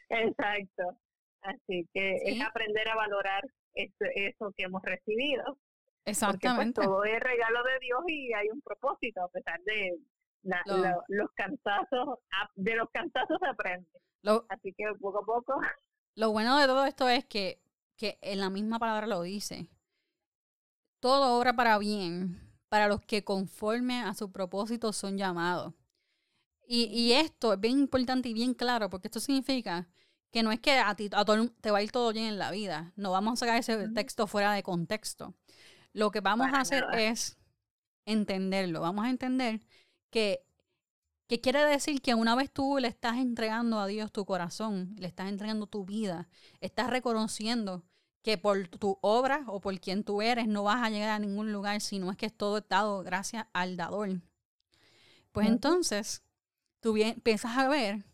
Exacto. 0.09 0.99
Así 1.43 1.89
que 1.95 2.17
es 2.25 2.43
aprender 2.43 2.89
a 2.89 2.97
valorar 2.97 3.45
eso, 3.75 4.05
eso 4.15 4.53
que 4.57 4.65
hemos 4.65 4.83
recibido. 4.83 5.45
Pues, 6.07 6.17
Exactamente. 6.17 6.83
todo 6.83 7.05
es 7.05 7.21
regalo 7.21 7.63
de 7.65 7.79
Dios 7.81 8.01
y 8.09 8.33
hay 8.33 8.49
un 8.49 8.61
propósito, 8.63 9.23
a 9.23 9.29
pesar 9.29 9.61
de 9.63 9.99
los 11.09 11.31
cantazos, 11.35 12.19
de 12.55 12.75
los 12.77 12.91
cantazos 12.91 13.39
se 13.41 13.47
aprende. 13.49 13.89
Así 14.49 14.73
que 14.73 14.85
poco 15.01 15.21
a 15.21 15.25
poco. 15.25 15.61
Lo 16.15 16.33
bueno 16.33 16.59
de 16.59 16.67
todo 16.67 16.85
esto 16.85 17.09
es 17.09 17.25
que, 17.27 17.61
que 17.97 18.19
en 18.23 18.41
la 18.41 18.51
misma 18.51 18.79
palabra 18.79 19.07
lo 19.07 19.23
dice. 19.23 19.69
Todo 21.01 21.39
obra 21.39 21.55
para 21.55 21.79
bien, 21.79 22.41
para 22.69 22.89
los 22.89 23.01
que 23.03 23.25
conforme 23.25 24.01
a 24.03 24.15
su 24.15 24.33
propósito 24.33 24.93
son 24.93 25.19
llamados. 25.19 25.75
Y, 26.67 26.85
y 26.87 27.13
esto 27.13 27.53
es 27.53 27.61
bien 27.61 27.79
importante 27.79 28.29
y 28.29 28.35
bien 28.35 28.55
claro, 28.55 28.91
porque 28.91 29.09
esto 29.09 29.21
significa 29.21 29.89
que 30.37 30.43
no 30.43 30.53
es 30.53 30.61
que 30.61 30.73
a 30.79 30.95
ti 30.95 31.09
a 31.13 31.25
todo, 31.25 31.49
te 31.61 31.71
va 31.71 31.79
a 31.79 31.83
ir 31.83 31.91
todo 31.91 32.13
bien 32.13 32.27
en 32.27 32.39
la 32.39 32.51
vida. 32.51 32.93
No 32.97 33.11
vamos 33.11 33.35
a 33.35 33.47
sacar 33.47 33.59
ese 33.59 33.89
texto 33.89 34.27
fuera 34.27 34.53
de 34.53 34.63
contexto. 34.63 35.35
Lo 35.93 36.11
que 36.11 36.21
vamos 36.21 36.49
a 36.53 36.61
hacer 36.61 36.85
es 36.93 37.39
entenderlo. 38.05 38.83
Vamos 38.83 39.07
a 39.07 39.11
entender 39.11 39.61
que, 40.11 40.45
que 41.27 41.41
quiere 41.41 41.65
decir 41.65 42.03
que 42.03 42.15
una 42.15 42.35
vez 42.35 42.51
tú 42.53 42.79
le 42.79 42.89
estás 42.89 43.17
entregando 43.17 43.81
a 43.81 43.87
Dios 43.87 44.13
tu 44.13 44.27
corazón, 44.27 44.95
le 44.99 45.07
estás 45.09 45.29
entregando 45.29 45.67
tu 45.67 45.87
vida, 45.87 46.29
estás 46.61 46.91
reconociendo 46.91 47.83
que 48.27 48.37
por 48.37 48.67
tu 48.67 48.99
obra 49.03 49.45
o 49.47 49.61
por 49.61 49.79
quien 49.79 50.03
tú 50.03 50.21
eres 50.21 50.49
no 50.49 50.65
vas 50.65 50.83
a 50.83 50.91
llegar 50.91 51.11
a 51.11 51.21
ningún 51.21 51.53
lugar, 51.53 51.81
sino 51.81 52.11
es 52.11 52.17
que 52.17 52.27
es 52.27 52.37
todo 52.37 52.61
dado 52.61 53.05
gracias 53.05 53.47
al 53.53 53.77
dador. 53.77 54.21
Pues 55.31 55.47
entonces, 55.47 56.25
tú 56.81 56.95
bien, 56.95 57.11
empiezas 57.11 57.57
a 57.57 57.69
ver 57.69 58.05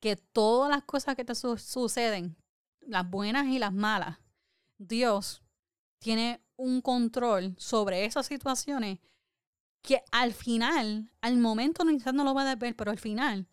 que 0.00 0.16
todas 0.16 0.68
las 0.68 0.82
cosas 0.82 1.14
que 1.14 1.24
te 1.24 1.36
suceden, 1.36 2.34
las 2.80 3.08
buenas 3.08 3.46
y 3.46 3.60
las 3.60 3.72
malas, 3.72 4.18
Dios 4.78 5.44
tiene 6.00 6.42
un 6.56 6.80
control 6.80 7.54
sobre 7.56 8.06
esas 8.06 8.26
situaciones 8.26 8.98
que 9.80 10.02
al 10.10 10.32
final, 10.32 11.08
al 11.20 11.36
momento 11.36 11.86
quizás 11.86 12.14
no 12.14 12.24
lo 12.24 12.34
vas 12.34 12.48
a 12.48 12.56
ver, 12.56 12.74
pero 12.74 12.90
al 12.90 12.98
final 12.98 13.46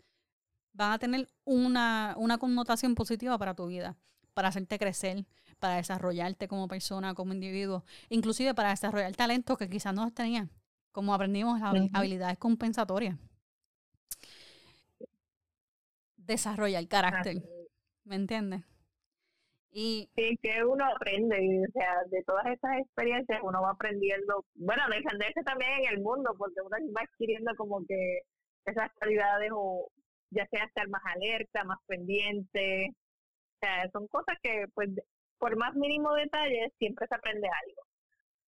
van 0.73 0.93
a 0.93 0.97
tener 0.97 1.29
una, 1.43 2.15
una 2.17 2.39
connotación 2.39 2.95
positiva 2.95 3.37
para 3.37 3.53
tu 3.53 3.67
vida, 3.67 3.95
para 4.33 4.47
hacerte 4.47 4.79
crecer, 4.79 5.27
para 5.61 5.75
desarrollarte 5.75 6.47
como 6.47 6.67
persona, 6.67 7.13
como 7.13 7.33
individuo, 7.33 7.85
inclusive 8.09 8.53
para 8.53 8.71
desarrollar 8.71 9.15
talentos 9.15 9.57
que 9.57 9.69
quizás 9.69 9.93
no 9.93 10.11
tenías, 10.11 10.49
como 10.91 11.13
aprendimos 11.13 11.61
las 11.61 11.73
habilidades 11.93 12.37
compensatorias. 12.39 13.15
Desarrollar 16.17 16.87
carácter, 16.87 17.37
¿me 18.03 18.15
entiendes? 18.15 18.63
Y 19.71 20.09
sí, 20.15 20.37
que 20.41 20.65
uno 20.65 20.83
aprende, 20.85 21.63
o 21.69 21.71
sea, 21.71 22.03
de 22.09 22.23
todas 22.23 22.45
esas 22.47 22.79
experiencias 22.79 23.39
uno 23.43 23.61
va 23.61 23.71
aprendiendo, 23.71 24.43
bueno, 24.55 24.81
defenderse 24.89 25.43
también 25.43 25.71
en 25.79 25.93
el 25.93 26.01
mundo, 26.01 26.33
porque 26.37 26.59
uno 26.59 26.75
va 26.93 27.01
adquiriendo 27.03 27.55
como 27.55 27.85
que 27.85 28.21
esas 28.65 28.91
cualidades 28.99 29.51
o 29.53 29.89
ya 30.31 30.47
sea 30.47 30.65
estar 30.65 30.89
más 30.89 31.03
alerta, 31.05 31.63
más 31.63 31.77
pendiente, 31.85 32.89
o 32.89 33.59
sea, 33.61 33.89
son 33.91 34.07
cosas 34.07 34.37
que 34.41 34.65
pues 34.73 34.89
por 35.41 35.57
más 35.57 35.73
mínimo 35.73 36.13
detalle 36.13 36.71
siempre 36.77 37.07
se 37.07 37.15
aprende 37.15 37.49
algo. 37.65 37.81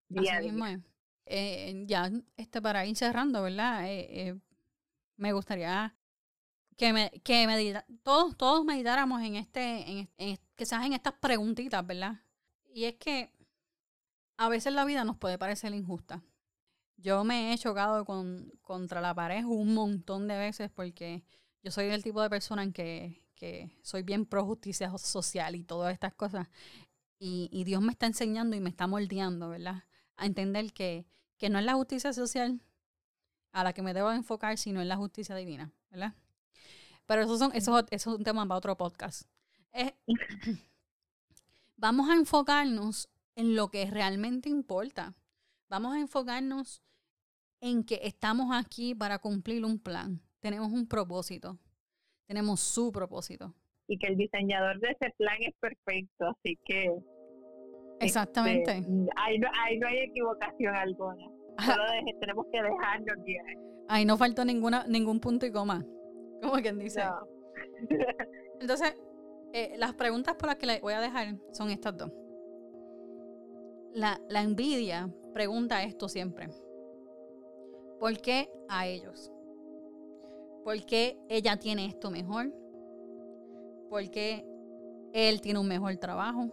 Día 0.09 0.81
eh, 1.29 1.83
ya 1.87 2.09
este, 2.37 2.63
para 2.63 2.87
ir 2.87 2.97
cerrando, 2.97 3.43
¿verdad? 3.43 3.91
Eh, 3.91 4.29
eh, 4.29 4.39
me 5.17 5.33
gustaría 5.33 5.97
que, 6.77 6.93
me, 6.93 7.11
que 7.25 7.49
medita, 7.49 7.85
todos, 8.05 8.37
todos 8.37 8.65
meditáramos 8.65 9.21
en 9.23 9.35
este, 9.35 9.91
en, 9.91 10.11
en, 10.17 10.39
se 10.57 10.75
en 10.77 10.93
estas 10.93 11.15
preguntitas, 11.15 11.85
¿verdad? 11.85 12.21
Y 12.73 12.85
es 12.85 12.95
que 12.95 13.33
a 14.37 14.49
veces 14.49 14.73
la 14.73 14.85
vida 14.85 15.03
nos 15.03 15.17
puede 15.17 15.39
parecer 15.39 15.75
injusta. 15.75 16.23
Yo 16.99 17.25
me 17.25 17.53
he 17.53 17.59
chocado 17.59 18.05
con, 18.05 18.53
contra 18.63 19.01
la 19.01 19.13
pared 19.13 19.45
un 19.45 19.75
montón 19.75 20.29
de 20.29 20.39
veces 20.39 20.71
porque 20.71 21.25
yo 21.65 21.73
soy 21.73 21.87
el 21.87 22.05
tipo 22.05 22.23
de 22.23 22.31
persona 22.31 22.63
en 22.63 22.73
que, 22.73 23.26
que 23.37 23.71
soy 23.83 24.03
bien 24.03 24.27
pro 24.27 24.45
justicia 24.45 24.97
social 24.99 25.55
y 25.55 25.63
todas 25.63 25.93
estas 25.93 26.15
cosas. 26.15 26.49
Y, 27.19 27.65
Dios 27.65 27.81
me 27.81 27.93
está 27.93 28.07
enseñando 28.07 28.57
y 28.57 28.61
me 28.61 28.69
está 28.69 28.87
moldeando, 28.87 29.49
¿verdad? 29.49 29.85
A 30.17 30.27
entender 30.27 30.73
que, 30.73 31.07
que 31.39 31.49
no 31.49 31.59
es 31.59 31.65
la 31.65 31.75
justicia 31.75 32.13
social 32.13 32.61
a 33.53 33.65
la 33.65 33.73
que 33.73 33.83
me 33.83 33.95
debo 33.95 34.13
enfocar, 34.13 34.59
sino 34.59 34.83
en 34.83 34.89
la 34.89 34.97
justicia 34.97 35.35
divina, 35.35 35.73
¿verdad? 35.91 36.15
Pero 37.07 37.23
eso, 37.23 37.39
son, 37.39 37.53
es 37.91 38.07
un 38.07 38.25
tema 38.25 38.47
para 38.47 38.59
otro 38.59 38.77
podcast. 38.77 39.23
vamos 41.77 42.09
a 42.11 42.15
enfocarnos 42.15 43.09
en 43.35 43.55
lo 43.55 43.71
que 43.71 43.91
realmente 43.91 44.49
importa. 44.49 45.15
Vamos 45.69 45.95
a 45.95 46.01
enfocarnos 46.01 46.83
en 47.61 47.85
que 47.85 48.01
estamos 48.03 48.55
aquí 48.55 48.95
para 48.95 49.19
cumplir 49.19 49.65
un 49.65 49.79
plan. 49.79 50.21
Tenemos 50.41 50.73
un 50.73 50.87
propósito. 50.87 51.59
Tenemos 52.27 52.61
su 52.61 52.91
propósito. 52.91 53.55
Y 53.89 53.99
que 53.99 54.09
el 54.09 54.17
diseñador 54.17 54.81
de 54.81 54.89
ese 54.89 55.15
plan 55.17 55.37
es 55.41 55.55
perfecto, 55.61 56.27
así 56.29 56.59
que... 56.65 56.93
Exactamente. 58.01 58.79
Este, 58.79 59.07
ahí, 59.17 59.39
no, 59.39 59.49
hay 59.55 59.99
equivocación 59.99 60.75
alguna. 60.75 61.25
Solo 61.65 61.85
tenemos 62.21 62.47
que 62.53 62.63
dejarnos 62.63 63.25
guiar. 63.25 63.47
Ahí 63.89 64.05
no 64.05 64.17
faltó 64.17 64.45
ninguna, 64.45 64.87
ningún 64.89 65.21
punto 65.21 65.47
y 65.47 65.53
coma. 65.53 65.85
Como 66.43 66.55
quien 66.55 66.79
dice. 66.79 67.03
Entonces, 68.61 68.95
eh, 69.53 69.75
las 69.79 69.95
preguntas 69.95 70.35
por 70.35 70.49
las 70.49 70.57
que 70.57 70.67
le 70.67 70.81
voy 70.81 70.93
a 70.93 71.01
dejar 71.01 71.37
son 71.53 71.71
estas 71.71 71.97
dos. 71.97 72.11
La, 73.95 74.21
la 74.29 74.43
envidia 74.43 75.09
pregunta 75.33 75.83
esto 75.83 76.09
siempre. 76.09 76.49
¿Por 77.99 78.19
qué 78.21 78.51
a 78.69 78.87
ellos? 78.87 79.33
¿Por 80.67 80.85
qué 80.85 81.17
ella 81.29 81.57
tiene 81.57 81.87
esto 81.87 82.11
mejor? 82.11 82.53
¿Por 83.89 84.11
qué 84.11 84.45
él 85.13 85.41
tiene 85.41 85.61
un 85.61 85.69
mejor 85.69 85.97
trabajo? 85.99 86.51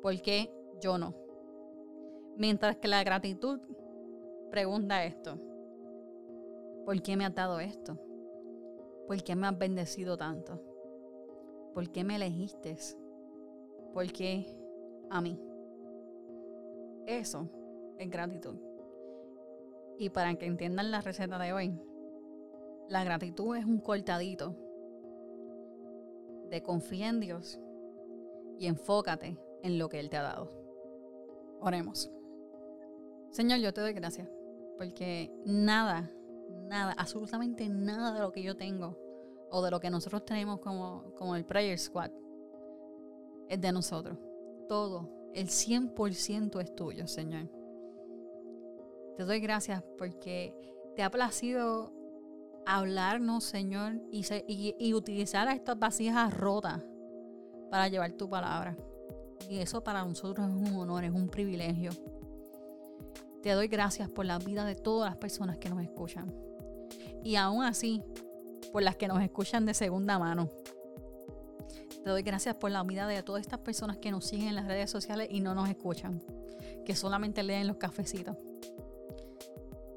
¿Por 0.00 0.18
qué 0.22 0.50
yo 0.80 0.96
no? 0.96 1.14
Mientras 2.38 2.78
que 2.78 2.88
la 2.88 3.04
gratitud 3.04 3.60
pregunta 4.50 5.04
esto. 5.04 5.38
¿Por 6.86 7.02
qué 7.02 7.18
me 7.18 7.26
ha 7.26 7.28
dado 7.28 7.60
esto? 7.60 7.98
¿Por 9.06 9.22
qué 9.22 9.36
me 9.36 9.46
has 9.46 9.58
bendecido 9.58 10.16
tanto? 10.16 10.58
¿Por 11.74 11.90
qué 11.90 12.02
me 12.02 12.16
elegiste? 12.16 12.78
¿Por 13.92 14.10
qué 14.10 14.46
a 15.10 15.20
mí? 15.20 15.38
Eso 17.04 17.46
es 17.98 18.08
gratitud. 18.08 18.56
Y 19.98 20.08
para 20.08 20.34
que 20.36 20.46
entiendan 20.46 20.90
la 20.90 21.02
receta 21.02 21.38
de 21.38 21.52
hoy, 21.52 21.78
la 22.88 23.04
gratitud 23.04 23.56
es 23.56 23.64
un 23.64 23.80
cortadito 23.80 24.54
de 26.50 26.62
confía 26.62 27.08
en 27.08 27.20
Dios 27.20 27.58
y 28.58 28.66
enfócate 28.66 29.38
en 29.62 29.78
lo 29.78 29.88
que 29.88 30.00
Él 30.00 30.10
te 30.10 30.16
ha 30.16 30.22
dado. 30.22 30.52
Oremos. 31.60 32.10
Señor, 33.30 33.58
yo 33.58 33.72
te 33.72 33.80
doy 33.80 33.92
gracias 33.92 34.28
porque 34.78 35.32
nada 35.44 36.10
nada, 36.68 36.92
absolutamente 36.92 37.68
nada 37.68 38.12
de 38.12 38.20
lo 38.20 38.32
que 38.32 38.42
yo 38.42 38.56
tengo 38.56 38.98
o 39.50 39.62
de 39.62 39.70
lo 39.70 39.80
que 39.80 39.90
nosotros 39.90 40.24
tenemos 40.24 40.60
como, 40.60 41.14
como 41.16 41.36
el 41.36 41.44
Prayer 41.44 41.78
Squad 41.78 42.10
es 43.48 43.60
de 43.60 43.72
nosotros. 43.72 44.18
Todo, 44.68 45.08
el 45.34 45.46
100% 45.46 46.60
es 46.60 46.74
tuyo, 46.74 47.06
Señor. 47.06 47.48
Te 49.16 49.24
doy 49.24 49.40
gracias 49.40 49.82
porque 49.96 50.54
te 50.96 51.02
ha 51.02 51.10
placido 51.10 51.92
hablarnos, 52.66 53.44
Señor, 53.44 53.94
y, 54.10 54.92
utilizar 54.92 55.48
estas 55.48 55.78
vasijas 55.78 56.34
rotas 56.34 56.82
para 57.70 57.88
llevar 57.88 58.12
tu 58.12 58.28
palabra. 58.28 58.76
Y 59.48 59.58
eso 59.58 59.82
para 59.84 60.04
nosotros 60.04 60.48
es 60.48 60.70
un 60.70 60.76
honor, 60.76 61.04
es 61.04 61.12
un 61.12 61.28
privilegio. 61.28 61.92
Te 63.42 63.52
doy 63.52 63.68
gracias 63.68 64.08
por 64.08 64.26
la 64.26 64.38
vida 64.38 64.64
de 64.64 64.74
todas 64.74 65.08
las 65.08 65.16
personas 65.18 65.58
que 65.58 65.70
nos 65.70 65.80
escuchan 65.80 66.34
y 67.22 67.36
aún 67.36 67.62
así 67.62 68.02
por 68.72 68.82
las 68.82 68.96
que 68.96 69.06
nos 69.06 69.22
escuchan 69.22 69.64
de 69.64 69.74
segunda 69.74 70.18
mano. 70.18 70.50
Te 72.02 72.10
doy 72.10 72.22
gracias 72.22 72.56
por 72.56 72.72
la 72.72 72.82
vida 72.82 73.06
de 73.06 73.22
todas 73.22 73.42
estas 73.42 73.60
personas 73.60 73.98
que 73.98 74.10
nos 74.10 74.24
siguen 74.24 74.48
en 74.48 74.56
las 74.56 74.66
redes 74.66 74.90
sociales 74.90 75.28
y 75.30 75.40
no 75.40 75.54
nos 75.54 75.68
escuchan, 75.68 76.22
que 76.84 76.96
solamente 76.96 77.44
leen 77.44 77.68
los 77.68 77.76
cafecitos. 77.76 78.36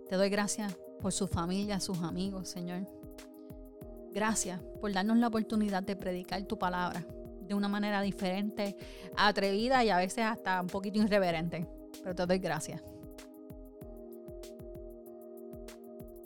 Te 0.07 0.15
doy 0.15 0.29
gracias 0.29 0.75
por 1.01 1.11
su 1.11 1.27
familia, 1.27 1.79
sus 1.79 1.99
amigos, 1.99 2.49
Señor. 2.49 2.87
Gracias 4.13 4.61
por 4.81 4.91
darnos 4.91 5.17
la 5.17 5.27
oportunidad 5.27 5.83
de 5.83 5.95
predicar 5.95 6.43
tu 6.43 6.57
palabra 6.57 7.05
de 7.47 7.55
una 7.55 7.67
manera 7.67 8.01
diferente, 8.01 8.75
atrevida 9.17 9.83
y 9.83 9.89
a 9.89 9.97
veces 9.97 10.25
hasta 10.25 10.61
un 10.61 10.67
poquito 10.67 10.99
irreverente. 10.99 11.67
Pero 12.03 12.15
te 12.15 12.25
doy 12.25 12.37
gracias. 12.37 12.81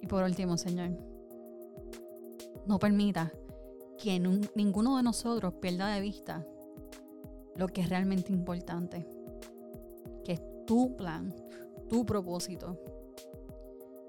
Y 0.02 0.08
por 0.08 0.24
último, 0.24 0.58
Señor, 0.58 0.92
no 2.66 2.78
permita 2.78 3.32
que 3.98 4.20
ninguno 4.20 4.98
de 4.98 5.04
nosotros 5.04 5.54
pierda 5.62 5.94
de 5.94 6.02
vista 6.02 6.46
lo 7.56 7.68
que 7.68 7.82
es 7.82 7.90
realmente 7.90 8.34
importante, 8.34 9.08
que 10.26 10.34
es 10.34 10.42
tu 10.66 10.96
plan, 10.98 11.34
tu 11.88 12.06
propósito 12.06 12.78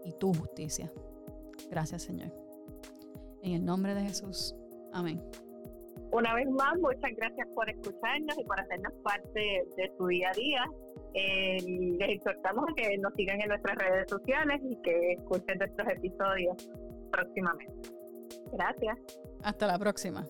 y 0.05 0.13
tu 0.13 0.33
justicia. 0.35 0.91
Gracias, 1.71 2.03
Señor. 2.03 2.33
En 3.43 3.53
el 3.53 3.65
nombre 3.65 3.95
de 3.95 4.03
Jesús. 4.03 4.55
Amén. 4.93 5.21
Una 6.13 6.35
vez 6.35 6.49
más, 6.49 6.79
muchas 6.79 7.11
gracias 7.17 7.49
por 7.55 7.69
escucharnos 7.69 8.39
y 8.39 8.45
por 8.45 8.61
hacernos 8.61 8.93
parte 9.03 9.41
de 9.77 9.93
su 9.99 10.07
día 10.07 10.31
a 10.31 10.33
día. 10.35 10.65
Eh, 11.15 11.97
les 11.99 12.09
exhortamos 12.09 12.65
a 12.71 12.75
que 12.75 12.99
nos 12.99 13.13
sigan 13.15 13.41
en 13.41 13.49
nuestras 13.49 13.77
redes 13.77 14.09
sociales 14.09 14.61
y 14.63 14.77
que 14.83 15.13
escuchen 15.15 15.59
nuestros 15.59 15.89
episodios 15.89 16.71
próximamente. 17.11 17.91
Gracias. 18.53 18.99
Hasta 19.43 19.67
la 19.67 19.79
próxima. 19.79 20.25